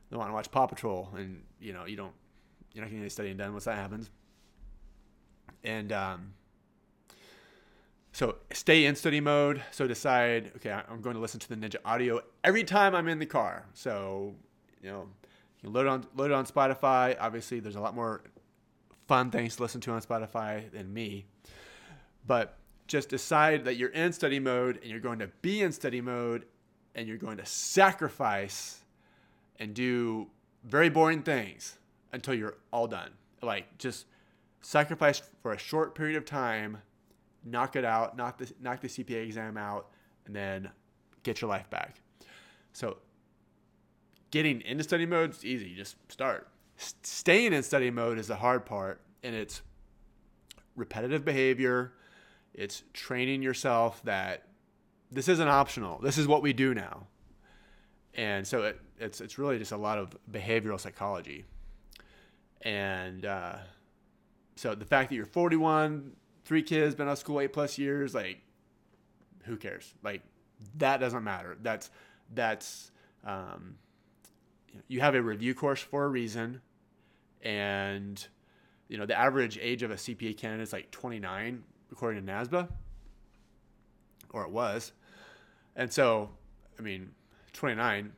[0.09, 2.13] they want to watch Paw Patrol, and you know you don't
[2.73, 4.09] you're not getting any studying done once that happens.
[5.63, 6.33] And um,
[8.11, 9.61] so stay in study mode.
[9.71, 13.19] So decide, okay, I'm going to listen to the Ninja Audio every time I'm in
[13.19, 13.65] the car.
[13.73, 14.35] So
[14.81, 15.07] you know
[15.61, 17.15] you load it on load it on Spotify.
[17.19, 18.21] Obviously, there's a lot more
[19.07, 21.25] fun things to listen to on Spotify than me,
[22.25, 26.01] but just decide that you're in study mode and you're going to be in study
[26.01, 26.45] mode
[26.95, 28.81] and you're going to sacrifice
[29.59, 30.27] and do
[30.63, 31.77] very boring things
[32.11, 33.11] until you're all done.
[33.41, 34.05] Like just
[34.61, 36.79] sacrifice for a short period of time,
[37.49, 39.87] knock it out, knock the knock the CPA exam out,
[40.25, 40.69] and then
[41.23, 42.01] get your life back.
[42.73, 42.97] So
[44.31, 45.69] getting into study mode is easy.
[45.69, 46.47] You just start.
[46.79, 49.61] S- staying in study mode is the hard part, and it's
[50.75, 51.93] repetitive behavior
[52.57, 54.43] it's training yourself that
[55.11, 55.99] this isn't optional.
[56.01, 57.05] This is what we do now.
[58.15, 61.45] And so it, it's it's really just a lot of behavioral psychology.
[62.63, 63.57] And uh,
[64.55, 66.13] so the fact that you're 41,
[66.47, 68.41] three kids, been out of school eight plus years, like
[69.43, 69.93] who cares?
[70.01, 70.21] Like
[70.77, 71.57] that doesn't matter.
[71.61, 71.91] That's
[72.33, 72.91] that's
[73.25, 73.75] um,
[74.87, 76.61] you have a review course for a reason,
[77.41, 78.25] and
[78.87, 82.69] you know the average age of a CPA candidate is like 29 according to NASBA,
[84.29, 84.93] or it was.
[85.75, 86.29] And so,
[86.79, 87.11] I mean,
[87.53, 88.13] 29,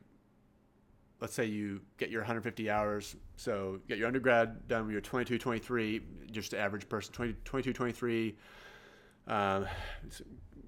[1.22, 3.16] let's say you get your 150 hours.
[3.36, 6.02] So get your undergrad done when you're 22, 23,
[6.32, 8.36] just the average person, 20, 22, 23,
[9.28, 9.66] um,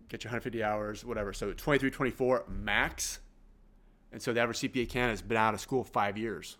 [0.10, 1.34] get your 150 hours, whatever.
[1.34, 3.20] So 23, 24 max.
[4.12, 6.58] And so the average CPA candidate has been out of school five years.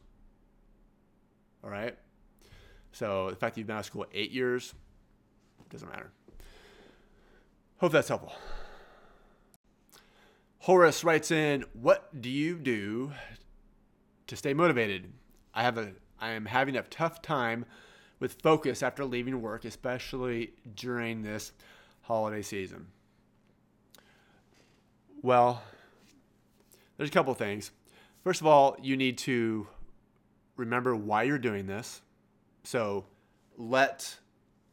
[1.64, 1.98] All right.
[2.94, 4.74] So the fact that you've been out of school eight years
[5.70, 6.12] doesn't matter.
[7.78, 8.34] Hope that's helpful.
[10.60, 13.14] Horace writes in, "What do you do
[14.32, 15.12] to stay motivated?
[15.54, 17.66] I have a I am having a tough time
[18.20, 21.52] with focus after leaving work, especially during this
[22.04, 22.88] holiday season."
[25.22, 25.62] Well,
[26.96, 27.72] there's a couple things.
[28.24, 29.68] First of all, you need to
[30.56, 32.02] remember why you're doing this.
[32.64, 33.06] So,
[33.58, 34.18] let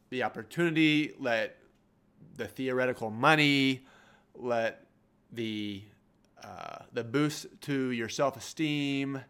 [0.09, 1.57] the opportunity, let
[2.37, 3.85] the theoretical money,
[4.35, 4.85] let
[5.33, 5.83] the
[6.41, 9.21] uh, the boost to your self esteem,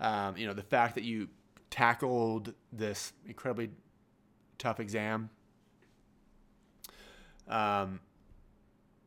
[0.00, 1.28] um, you know, the fact that you
[1.70, 3.70] tackled this incredibly
[4.58, 5.30] tough exam.
[7.48, 8.00] Um,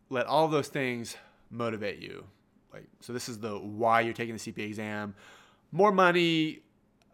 [0.10, 1.18] let all those things
[1.50, 2.26] motivate you.
[2.74, 5.16] Like, so this is the why you're taking the CPA exam.
[5.72, 6.60] More money,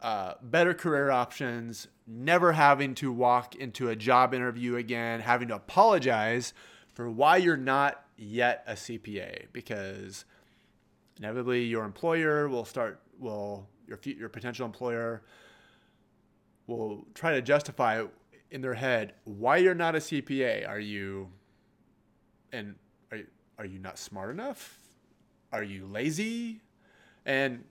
[0.01, 5.55] uh, better career options, never having to walk into a job interview again, having to
[5.55, 6.53] apologize
[6.93, 10.25] for why you're not yet a CPA because
[11.17, 15.21] inevitably your employer will start will your your potential employer
[16.67, 18.03] will try to justify
[18.51, 20.67] in their head why you're not a CPA.
[20.67, 21.29] Are you
[22.51, 22.75] and
[23.11, 23.19] are,
[23.57, 24.77] are you not smart enough?
[25.51, 26.61] Are you lazy?
[27.25, 27.63] And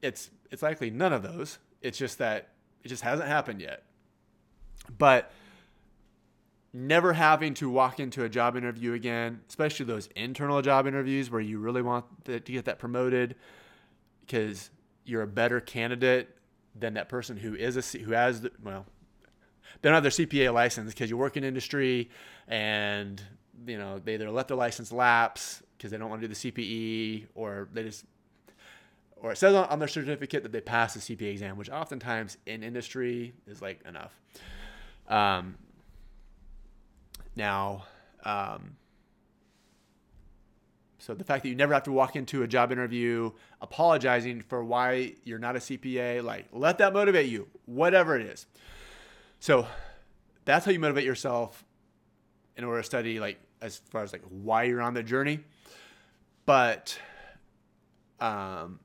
[0.00, 1.58] it's it's likely none of those.
[1.80, 2.48] It's just that
[2.84, 3.84] it just hasn't happened yet.
[4.98, 5.32] But
[6.72, 11.40] never having to walk into a job interview again, especially those internal job interviews where
[11.40, 13.36] you really want to get that promoted
[14.32, 14.70] because
[15.04, 16.36] you're a better candidate
[16.74, 18.86] than that person who is a who has the, well
[19.80, 22.08] they don't have their CPA license because you work in industry
[22.48, 23.22] and
[23.66, 26.50] you know they either let their license lapse because they don't want to do the
[26.50, 28.06] CPE or they just
[29.16, 32.64] or it says on, their certificate that they passed the CPA exam, which oftentimes in
[32.64, 34.12] industry is like enough.
[35.06, 35.54] Um,
[37.36, 37.84] now,
[38.24, 38.76] um,
[41.02, 44.62] so the fact that you never have to walk into a job interview apologizing for
[44.62, 48.46] why you're not a CPA, like let that motivate you, whatever it is.
[49.40, 49.66] So
[50.44, 51.64] that's how you motivate yourself
[52.56, 55.40] in order to study, like as far as like why you're on the journey.
[56.46, 56.96] But
[58.20, 58.78] um,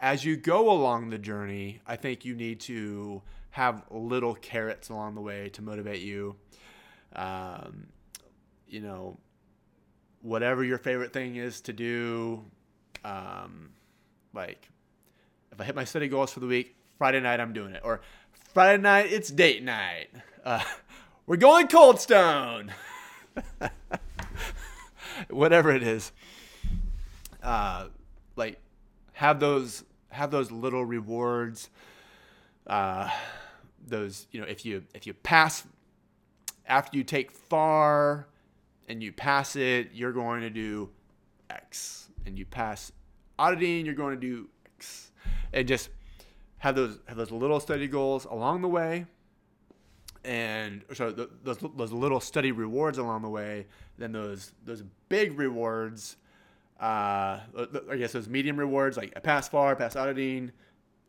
[0.00, 5.14] as you go along the journey, I think you need to have little carrots along
[5.14, 6.36] the way to motivate you.
[7.16, 7.86] Um,
[8.68, 9.18] you know,
[10.24, 12.42] whatever your favorite thing is to do.
[13.04, 13.70] Um,
[14.32, 14.68] like,
[15.52, 17.82] if I hit my study goals for the week, Friday night I'm doing it.
[17.84, 18.00] Or
[18.54, 20.08] Friday night, it's date night.
[20.42, 20.62] Uh,
[21.26, 22.72] we're going Cold Stone.
[25.28, 26.10] whatever it is.
[27.42, 27.88] Uh,
[28.34, 28.58] like,
[29.12, 31.68] have those have those little rewards.
[32.66, 33.10] Uh,
[33.86, 35.66] those you know if you if you pass
[36.66, 38.26] after you take FAR
[38.88, 40.90] and you pass it, you're going to do
[41.50, 42.92] X, and you pass
[43.38, 45.12] auditing, you're going to do X,
[45.52, 45.90] and just
[46.58, 49.06] have those have those little study goals along the way,
[50.24, 53.66] and so those those little study rewards along the way,
[53.98, 56.16] then those those big rewards
[56.80, 57.40] uh,
[57.90, 60.50] I guess those medium rewards like a pass FAR, pass auditing,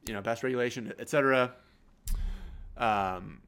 [0.07, 1.53] you know, pass regulation, etc.
[2.77, 3.41] Um,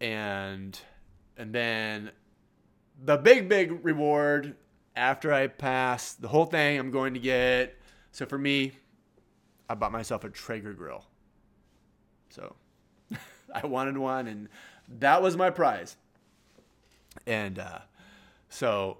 [0.00, 0.78] and
[1.36, 2.10] and then
[3.04, 4.56] the big big reward
[4.96, 7.78] after I pass the whole thing, I'm going to get.
[8.10, 8.72] So for me,
[9.68, 11.04] I bought myself a Traeger grill.
[12.30, 12.56] So
[13.54, 14.48] I wanted one, and
[14.98, 15.96] that was my prize.
[17.26, 17.78] And uh,
[18.48, 18.98] so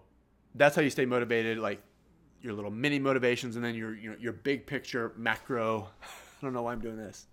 [0.54, 1.58] that's how you stay motivated.
[1.58, 1.82] Like
[2.42, 5.88] your little mini motivations, and then your your, your big picture macro.
[6.40, 7.26] I don't know why I'm doing this.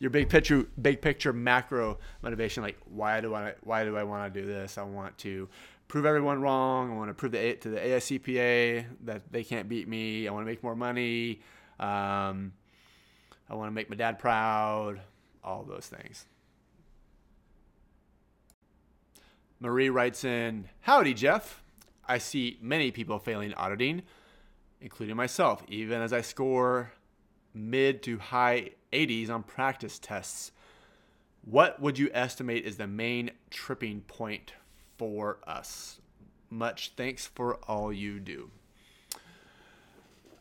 [0.00, 2.62] Your big picture, big picture macro motivation.
[2.62, 4.76] Like why do I why do I want to do this?
[4.76, 5.48] I want to
[5.90, 6.92] prove everyone wrong.
[6.92, 10.26] I want to prove the, to the AICPA that they can't beat me.
[10.28, 11.40] I want to make more money.
[11.80, 12.52] Um,
[13.48, 15.00] I want to make my dad proud.
[15.42, 16.26] All those things.
[19.58, 21.62] Marie writes in, Howdy, Jeff.
[22.06, 24.02] I see many people failing auditing,
[24.80, 26.92] including myself, even as I score
[27.52, 30.52] mid to high 80s on practice tests.
[31.42, 34.52] What would you estimate is the main tripping point
[35.00, 35.98] for us?
[36.50, 38.50] Much thanks for all you do.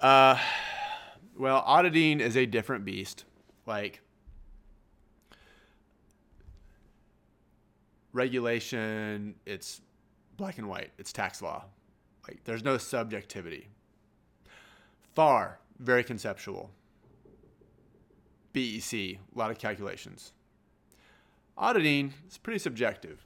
[0.02, 0.38] Uh,
[1.38, 3.24] well, auditing is a different beast.
[3.66, 4.02] Like,
[8.12, 9.80] regulation, it's
[10.36, 10.92] black and white.
[10.98, 11.64] It's tax law.
[12.28, 13.70] Like there's no subjectivity.
[15.16, 16.70] FAR, very conceptual.
[18.52, 20.34] BEC, a lot of calculations.
[21.58, 23.26] Auditing is pretty subjective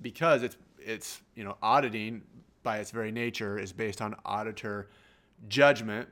[0.00, 2.22] because it's it's you know auditing
[2.62, 4.88] by its very nature is based on auditor
[5.48, 6.08] judgment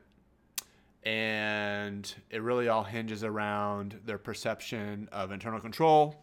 [1.05, 6.23] and it really all hinges around their perception of internal control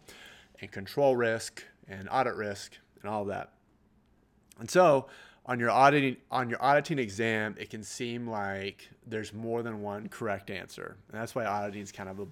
[0.60, 3.52] and control risk and audit risk and all of that.
[4.58, 5.06] And so
[5.46, 10.08] on your auditing on your auditing exam, it can seem like there's more than one
[10.08, 10.96] correct answer.
[11.10, 12.26] And that's why auditing is kind of a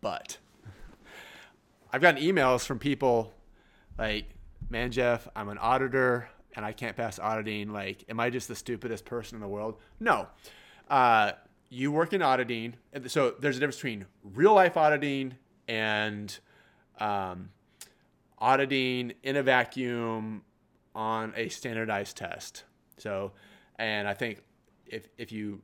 [0.00, 0.38] but.
[1.92, 3.32] I've gotten emails from people
[3.98, 4.33] like,
[4.68, 7.72] man, Jeff, I'm an auditor and I can't pass auditing.
[7.72, 9.76] Like, am I just the stupidest person in the world?
[10.00, 10.28] No.
[10.88, 11.32] Uh,
[11.70, 12.74] you work in auditing.
[13.06, 15.34] So there's a difference between real life auditing
[15.66, 16.36] and
[16.98, 17.50] um,
[18.38, 20.42] auditing in a vacuum
[20.94, 22.64] on a standardized test.
[22.98, 23.32] So,
[23.78, 24.42] and I think
[24.86, 25.60] if if you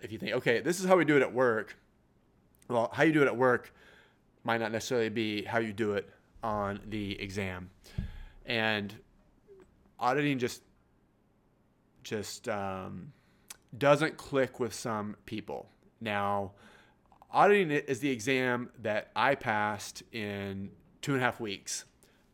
[0.00, 1.76] if you think okay, this is how we do it at work,
[2.68, 3.74] well, how you do it at work
[4.44, 6.08] might not necessarily be how you do it
[6.44, 7.70] on the exam,
[8.46, 8.94] and
[9.98, 10.62] auditing just
[12.04, 13.12] just um,
[13.76, 15.68] doesn't click with some people.
[16.00, 16.52] Now,
[17.32, 20.70] auditing is the exam that I passed in
[21.02, 21.84] two and a half weeks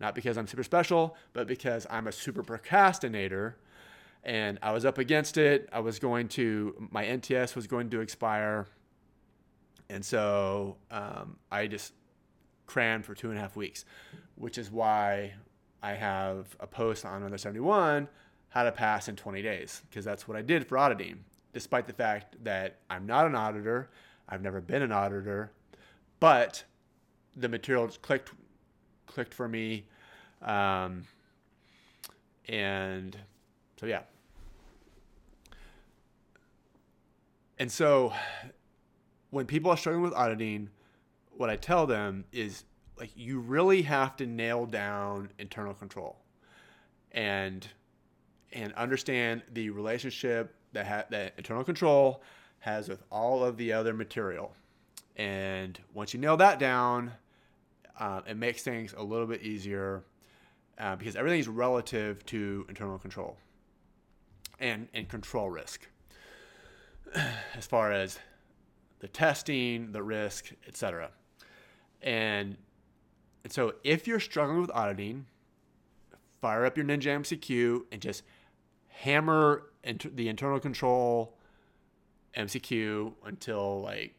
[0.01, 3.59] not because I'm super special, but because I'm a super procrastinator.
[4.23, 5.69] and I was up against it.
[5.73, 8.67] I was going to my NTS was going to expire,
[9.89, 11.95] and so um, I just
[12.71, 13.85] crammed for two and a half weeks,
[14.37, 15.35] which is why
[15.83, 18.09] I have a post on another 71
[18.51, 21.25] how to pass in 20 days because that's what I did for auditing.
[21.53, 23.91] Despite the fact that I'm not an auditor,
[24.29, 25.51] I've never been an auditor,
[26.21, 26.63] but
[27.37, 28.31] the material clicked
[29.07, 29.87] clicked for me,
[30.43, 31.03] um,
[32.49, 33.17] and
[33.81, 34.03] so yeah.
[37.59, 38.13] And so
[39.31, 40.71] when people are struggling with auditing,
[41.41, 42.65] what I tell them is
[42.99, 46.19] like you really have to nail down internal control
[47.13, 47.67] and
[48.53, 52.23] and understand the relationship that ha- that internal control
[52.59, 54.53] has with all of the other material.
[55.17, 57.13] And once you nail that down,
[57.99, 60.05] uh, it makes things a little bit easier
[60.77, 63.39] uh, because everything is relative to internal control
[64.59, 65.89] and, and control risk
[67.57, 68.19] as far as
[68.99, 71.11] the testing, the risk, etc.
[72.03, 72.57] And,
[73.49, 75.27] so if you're struggling with auditing,
[76.41, 78.23] fire up your Ninja MCQ and just
[78.89, 81.37] hammer inter- the internal control
[82.37, 84.15] MCQ until like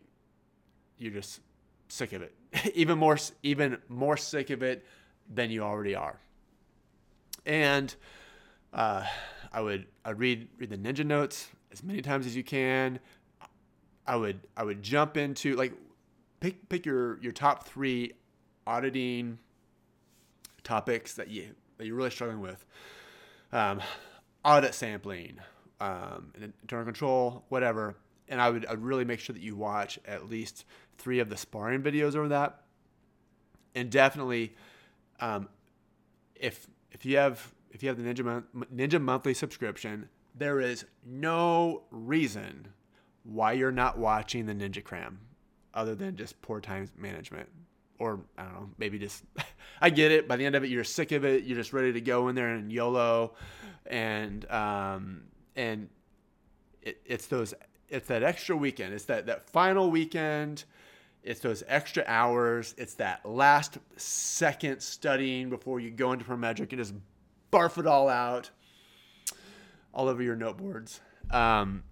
[0.98, 1.42] you're just
[1.88, 2.34] sick of it.
[2.76, 4.86] even more even more sick of it
[5.34, 6.20] than you already are.
[7.46, 7.94] And
[8.74, 9.06] uh,
[9.52, 13.00] I would I read read the ninja notes as many times as you can.
[14.06, 15.74] I would I would jump into like
[16.42, 18.12] pick pick your your top three
[18.68, 19.40] auditing
[20.64, 22.66] topics that you that you're really struggling with.
[23.54, 23.82] Um,
[24.44, 25.40] audit sampling,
[25.80, 26.32] um,
[26.62, 27.96] internal control, whatever.
[28.28, 30.66] And I would I'd really make sure that you watch at least
[30.98, 32.62] three of the sparring videos over that.
[33.74, 34.54] And definitely,
[35.20, 35.48] um,
[36.36, 41.84] if if you have if you have the Ninja Ninja monthly subscription, there is no
[41.92, 42.68] reason
[43.24, 45.20] why you're not watching the Ninja Cram,
[45.74, 47.50] other than just poor time management,
[48.00, 49.24] or I don't know, maybe just
[49.82, 50.28] I get it.
[50.28, 51.44] By the end of it, you're sick of it.
[51.44, 53.34] You're just ready to go in there and YOLO,
[53.86, 55.24] and um,
[55.56, 55.90] and
[56.82, 57.54] it, it's those
[57.90, 58.94] it's that extra weekend.
[58.94, 60.64] It's that that final weekend
[61.24, 62.74] it's those extra hours.
[62.78, 66.94] It's that last second studying before you go into Prometric and just
[67.52, 68.50] barf it all out
[69.94, 71.00] all over your noteboards.
[71.30, 71.84] Um,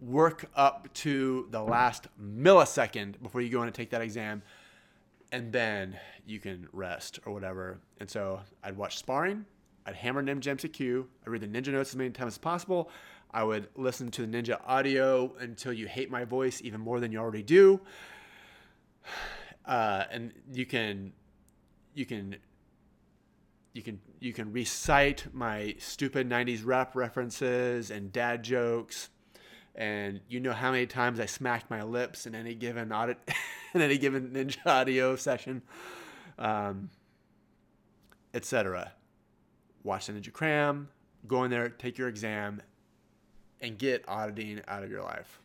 [0.00, 4.42] work up to the last millisecond before you go in and take that exam,
[5.32, 7.78] and then you can rest or whatever.
[7.98, 9.44] And so I'd watch sparring,
[9.86, 12.90] I'd hammer Ninja MCQ, I'd read the Ninja notes as many times as possible.
[13.32, 17.12] I would listen to the Ninja audio until you hate my voice even more than
[17.12, 17.80] you already do.
[19.66, 21.12] Uh, and you can,
[21.94, 22.34] you can,
[23.72, 29.10] you can, you can recite my stupid '90s rap references and dad jokes,
[29.74, 33.18] and you know how many times I smacked my lips in any given audit,
[33.74, 35.62] in any given Ninja audio session,
[36.38, 36.90] um,
[38.34, 38.92] etc.
[39.82, 40.88] Watch the Ninja Cram,
[41.26, 42.62] go in there, take your exam,
[43.60, 45.40] and get auditing out of your life.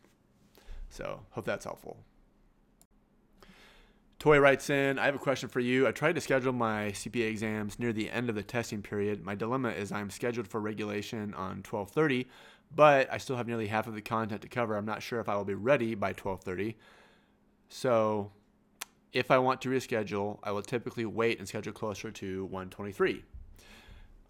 [0.90, 1.98] So, hope that's helpful.
[4.18, 5.86] Toy writes in, I have a question for you.
[5.86, 9.22] I tried to schedule my CPA exams near the end of the testing period.
[9.22, 12.26] My dilemma is I'm scheduled for regulation on 12:30,
[12.74, 14.76] but I still have nearly half of the content to cover.
[14.76, 16.76] I'm not sure if I will be ready by 12:30.
[17.68, 18.32] So,
[19.12, 23.24] if I want to reschedule, I will typically wait and schedule closer to 123.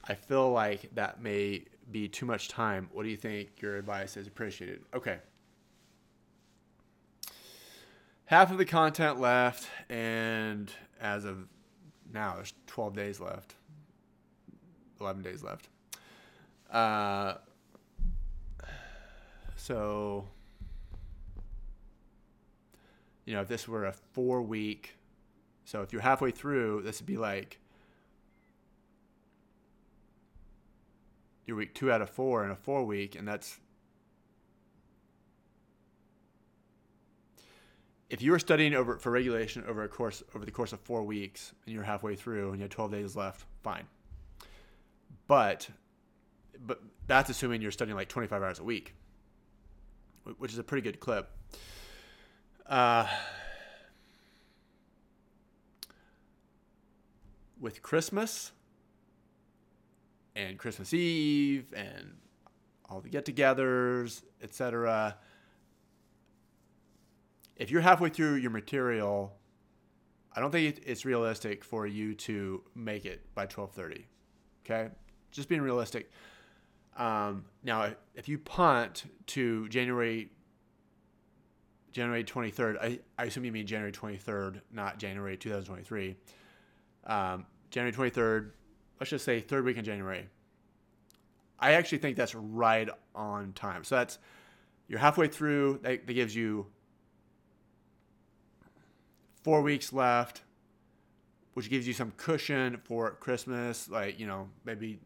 [0.09, 2.89] I feel like that may be too much time.
[2.93, 3.61] What do you think?
[3.61, 4.83] Your advice is appreciated.
[4.95, 5.19] Okay.
[8.27, 11.47] Half of the content left, and as of
[12.13, 13.55] now, there's 12 days left,
[15.01, 15.69] 11 days left.
[16.71, 17.35] Uh,
[19.67, 20.29] so,
[23.25, 24.97] you know, if this were a four week,
[25.65, 27.59] so if you're halfway through, this would be like
[31.47, 33.59] your week two out of four in a four week, and that's
[38.09, 41.03] if you were studying over for regulation over a course over the course of four
[41.03, 43.89] weeks and you're halfway through and you have 12 days left, fine.
[45.27, 45.69] But
[46.65, 48.95] but that's assuming you're studying like 25 hours a week,
[50.39, 51.31] which is a pretty good clip.
[52.67, 53.07] Uh,
[57.61, 58.53] with Christmas,
[60.37, 62.15] and Christmas Eve and
[62.89, 65.17] all the get-togethers, etc.
[67.57, 69.35] If you're halfway through your material,
[70.35, 74.05] I don't think it's realistic for you to make it by 12:30.
[74.65, 74.91] Okay?
[75.33, 76.11] Just being realistic.
[76.97, 80.31] Um, now, if you punt to January
[81.93, 86.15] January 23rd, I, I assume you mean January 23rd, not January 2023.
[87.07, 88.51] Um, January 23rd,
[89.01, 90.29] let's just say third week in January.
[91.59, 93.83] I actually think that's right on time.
[93.83, 94.19] So that's
[94.89, 95.81] you're halfway through.
[95.83, 96.67] That, that gives you
[99.43, 100.43] four weeks left,
[101.55, 103.89] which gives you some cushion for Christmas.
[103.89, 105.01] Like you know, maybe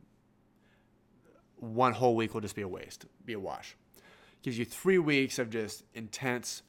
[1.61, 3.77] one whole week will just be a waste, be a wash.
[4.43, 6.63] Gives you three weeks of just intense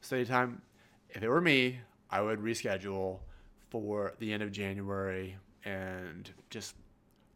[0.00, 0.60] study time.
[1.08, 1.80] If it were me,
[2.10, 3.20] I would reschedule
[3.70, 6.74] for the end of January and just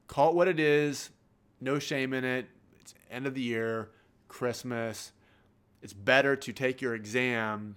[0.07, 1.11] call it what it is.
[1.61, 2.47] No shame in it.
[2.79, 3.91] It's end of the year,
[4.29, 5.13] Christmas.
[5.83, 7.77] It's better to take your exam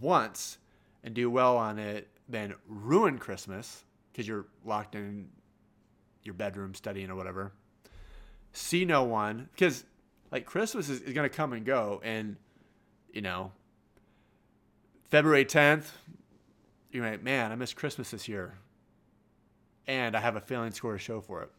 [0.00, 0.58] once
[1.02, 5.28] and do well on it than ruin Christmas because you're locked in
[6.22, 7.52] your bedroom studying or whatever.
[8.52, 9.84] See no one because
[10.30, 12.00] like Christmas is, is going to come and go.
[12.02, 12.36] And,
[13.12, 13.52] you know,
[15.10, 15.90] February 10th,
[16.90, 18.54] you're like, man, I missed Christmas this year.
[19.86, 21.50] And I have a failing score to show for it.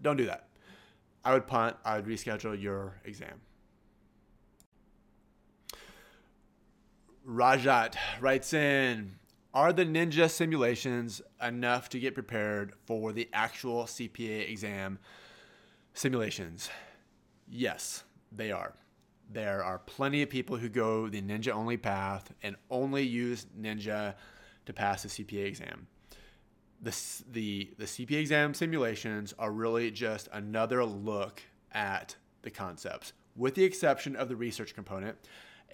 [0.00, 0.48] Don't do that.
[1.24, 3.40] I would punt, I would reschedule your exam.
[7.26, 9.16] Rajat writes in
[9.54, 14.98] Are the ninja simulations enough to get prepared for the actual CPA exam
[15.94, 16.68] simulations?
[17.48, 18.74] Yes, they are.
[19.32, 24.14] There are plenty of people who go the ninja only path and only use ninja
[24.66, 25.86] to pass the CPA exam.
[26.82, 26.94] The,
[27.32, 31.40] the, the CPA exam simulations are really just another look
[31.72, 35.16] at the concepts, with the exception of the research component.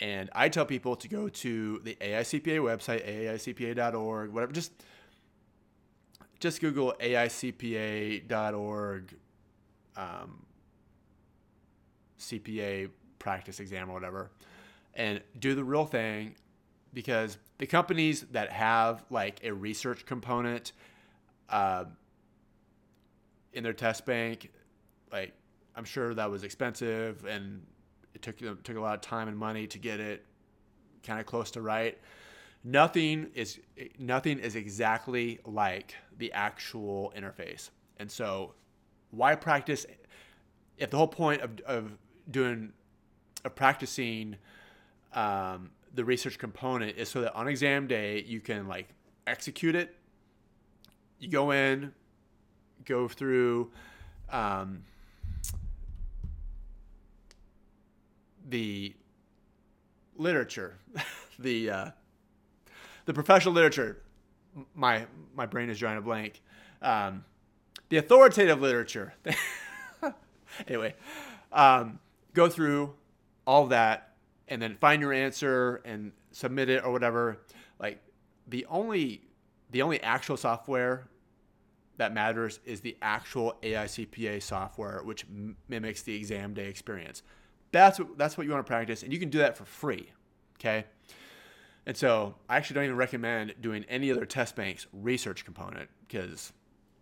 [0.01, 4.53] And I tell people to go to the AICPA website, aicpa.org, whatever.
[4.53, 4.73] Just
[6.39, 8.25] just Google aicpa.org
[10.01, 10.45] um,
[12.19, 14.31] CPA practice exam or whatever,
[14.95, 16.35] and do the real thing,
[16.93, 20.73] because the companies that have like a research component
[21.49, 21.85] uh,
[23.53, 24.51] in their test bank,
[25.13, 25.33] like
[25.77, 27.63] I'm sure that was expensive and
[28.15, 30.25] it took took a lot of time and money to get it
[31.03, 31.99] kind of close to right.
[32.63, 33.59] Nothing is
[33.99, 38.55] nothing is exactly like the actual interface, and so
[39.11, 39.87] why practice
[40.79, 41.93] if the whole point of, of
[42.31, 42.73] doing
[43.45, 44.37] of practicing
[45.15, 48.89] um, the research component is so that on exam day you can like
[49.27, 49.95] execute it.
[51.19, 51.93] You go in,
[52.85, 53.71] go through
[54.31, 54.85] um,
[58.49, 58.95] the
[60.17, 60.77] literature,
[61.39, 61.91] the uh,
[63.05, 64.03] the professional literature.
[64.75, 66.41] My my brain is drawing a blank.
[66.83, 67.25] Um,
[67.91, 69.13] the authoritative literature.
[70.69, 70.95] anyway,
[71.53, 71.99] um,
[72.33, 72.95] go through
[73.47, 74.15] all that
[74.49, 77.39] and then find your answer and submit it or whatever.
[77.79, 78.01] Like
[78.49, 79.23] the only
[79.71, 81.09] the only actual software
[81.99, 87.23] that matters is the actual AICPA software, which m- mimics the exam day experience.
[87.73, 90.11] That's what that's what you want to practice, and you can do that for free.
[90.59, 90.85] Okay.
[91.87, 96.53] And so I actually don't even recommend doing any other test banks research component because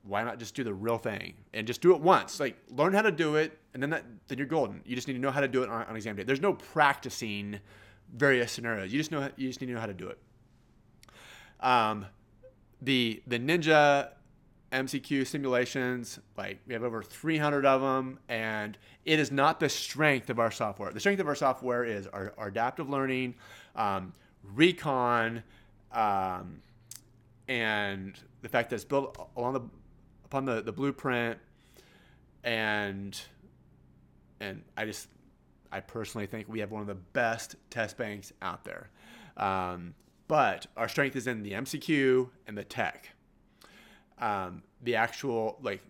[0.08, 2.40] why not just do the real thing and just do it once?
[2.40, 4.80] Like learn how to do it, and then that then you're golden.
[4.84, 6.22] You just need to know how to do it on, on exam day.
[6.22, 7.60] There's no practicing
[8.14, 8.92] various scenarios.
[8.92, 10.18] You just know you just need to know how to do it.
[11.60, 12.06] Um,
[12.80, 14.10] the the Ninja
[14.72, 20.30] MCQ simulations, like we have over 300 of them, and it is not the strength
[20.30, 20.92] of our software.
[20.92, 23.34] The strength of our software is our, our adaptive learning,
[23.76, 24.12] um,
[24.54, 25.42] recon,
[25.92, 26.60] um,
[27.48, 29.62] and the fact that it's built along the
[30.28, 31.38] upon the, the blueprint,
[32.44, 33.20] and
[34.40, 35.08] and I just
[35.72, 38.90] I personally think we have one of the best test banks out there.
[39.36, 39.94] Um,
[40.28, 43.10] but our strength is in the MCQ and the tech.
[44.18, 45.80] Um, the actual like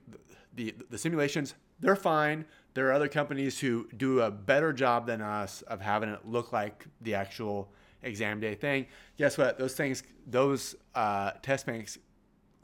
[0.54, 2.44] the the simulations they're fine.
[2.74, 6.52] There are other companies who do a better job than us of having it look
[6.52, 8.86] like the actual exam day thing.
[9.16, 9.58] Guess what?
[9.58, 11.98] Those things those uh, test banks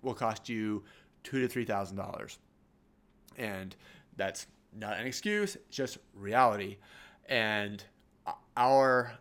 [0.02, 0.84] will cost you
[1.24, 2.38] two to three thousand dollars.
[3.36, 3.74] And
[4.16, 4.46] that's
[4.78, 6.76] not an excuse just reality.
[7.28, 7.82] And
[8.56, 9.12] our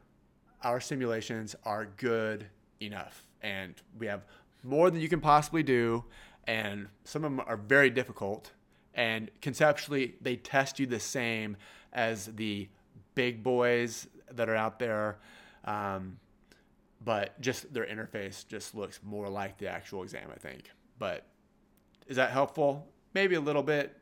[0.62, 2.46] our simulations are good
[2.80, 3.28] enough.
[3.42, 4.24] And we have
[4.64, 6.06] more than you can possibly do.
[6.46, 8.52] And some of them are very difficult.
[8.94, 11.58] And conceptually, they test you the same
[11.92, 12.70] as the
[13.16, 15.18] big boys that are out there,
[15.66, 16.18] um,
[17.04, 20.72] but just their interface just looks more like the actual exam, I think.
[21.00, 21.26] But
[22.08, 22.88] is that helpful?
[23.14, 23.96] Maybe a little bit,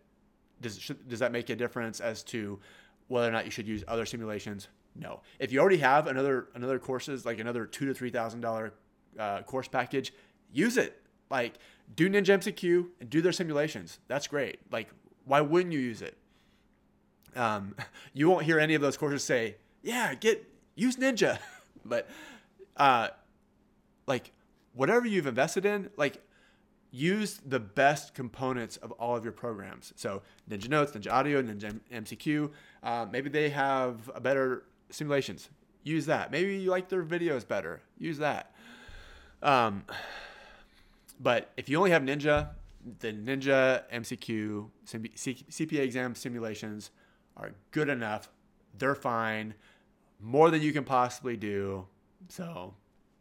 [0.62, 2.60] does should, does that make a difference as to
[3.08, 4.68] whether or not you should use other simulations?
[4.96, 5.22] No.
[5.40, 8.74] If you already have another another courses like another two to three thousand thousand dollar
[9.20, 10.14] uh, course package,
[10.52, 11.02] use it.
[11.30, 11.56] Like
[11.96, 14.00] do Ninja MCQ and do their simulations.
[14.08, 14.60] That's great.
[14.72, 14.90] Like
[15.26, 16.18] why wouldn't you use it?
[17.36, 17.76] Um,
[18.14, 21.40] you won't hear any of those courses say, "Yeah, get use Ninja,"
[21.86, 22.10] but
[22.78, 23.10] uh,
[24.08, 24.32] like
[24.74, 26.22] whatever you've invested in, like
[26.92, 29.94] use the best components of all of your programs.
[29.96, 32.52] So Ninja Notes, Ninja Audio, Ninja MCQ.
[32.84, 35.50] Uh, maybe they have a better simulations.
[35.84, 36.32] Use that.
[36.32, 37.82] Maybe you like their videos better.
[37.98, 38.54] Use that.
[39.42, 39.86] Um,
[41.20, 42.50] but if you only have Ninja,
[43.00, 46.92] the Ninja MCQ CPA exam simulations
[47.38, 48.30] are good enough.
[48.78, 49.54] They're fine.
[50.20, 51.88] More than you can possibly do.
[52.30, 52.74] So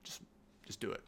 [0.03, 0.23] just
[0.67, 1.03] just do it.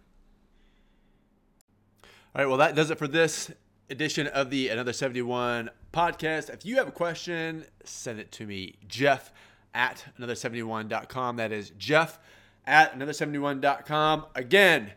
[2.34, 3.50] All right, well, that does it for this
[3.90, 6.48] edition of the Another 71 podcast.
[6.48, 9.34] If you have a question, send it to me, Jeff
[9.74, 11.36] at another71.com.
[11.36, 12.18] That is Jeff
[12.66, 14.24] at another71.com.
[14.34, 14.92] Again,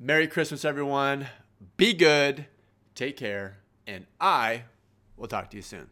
[0.00, 1.28] Merry Christmas, everyone.
[1.76, 2.46] Be good,
[2.96, 4.64] take care, and I
[5.16, 5.90] will talk to you soon.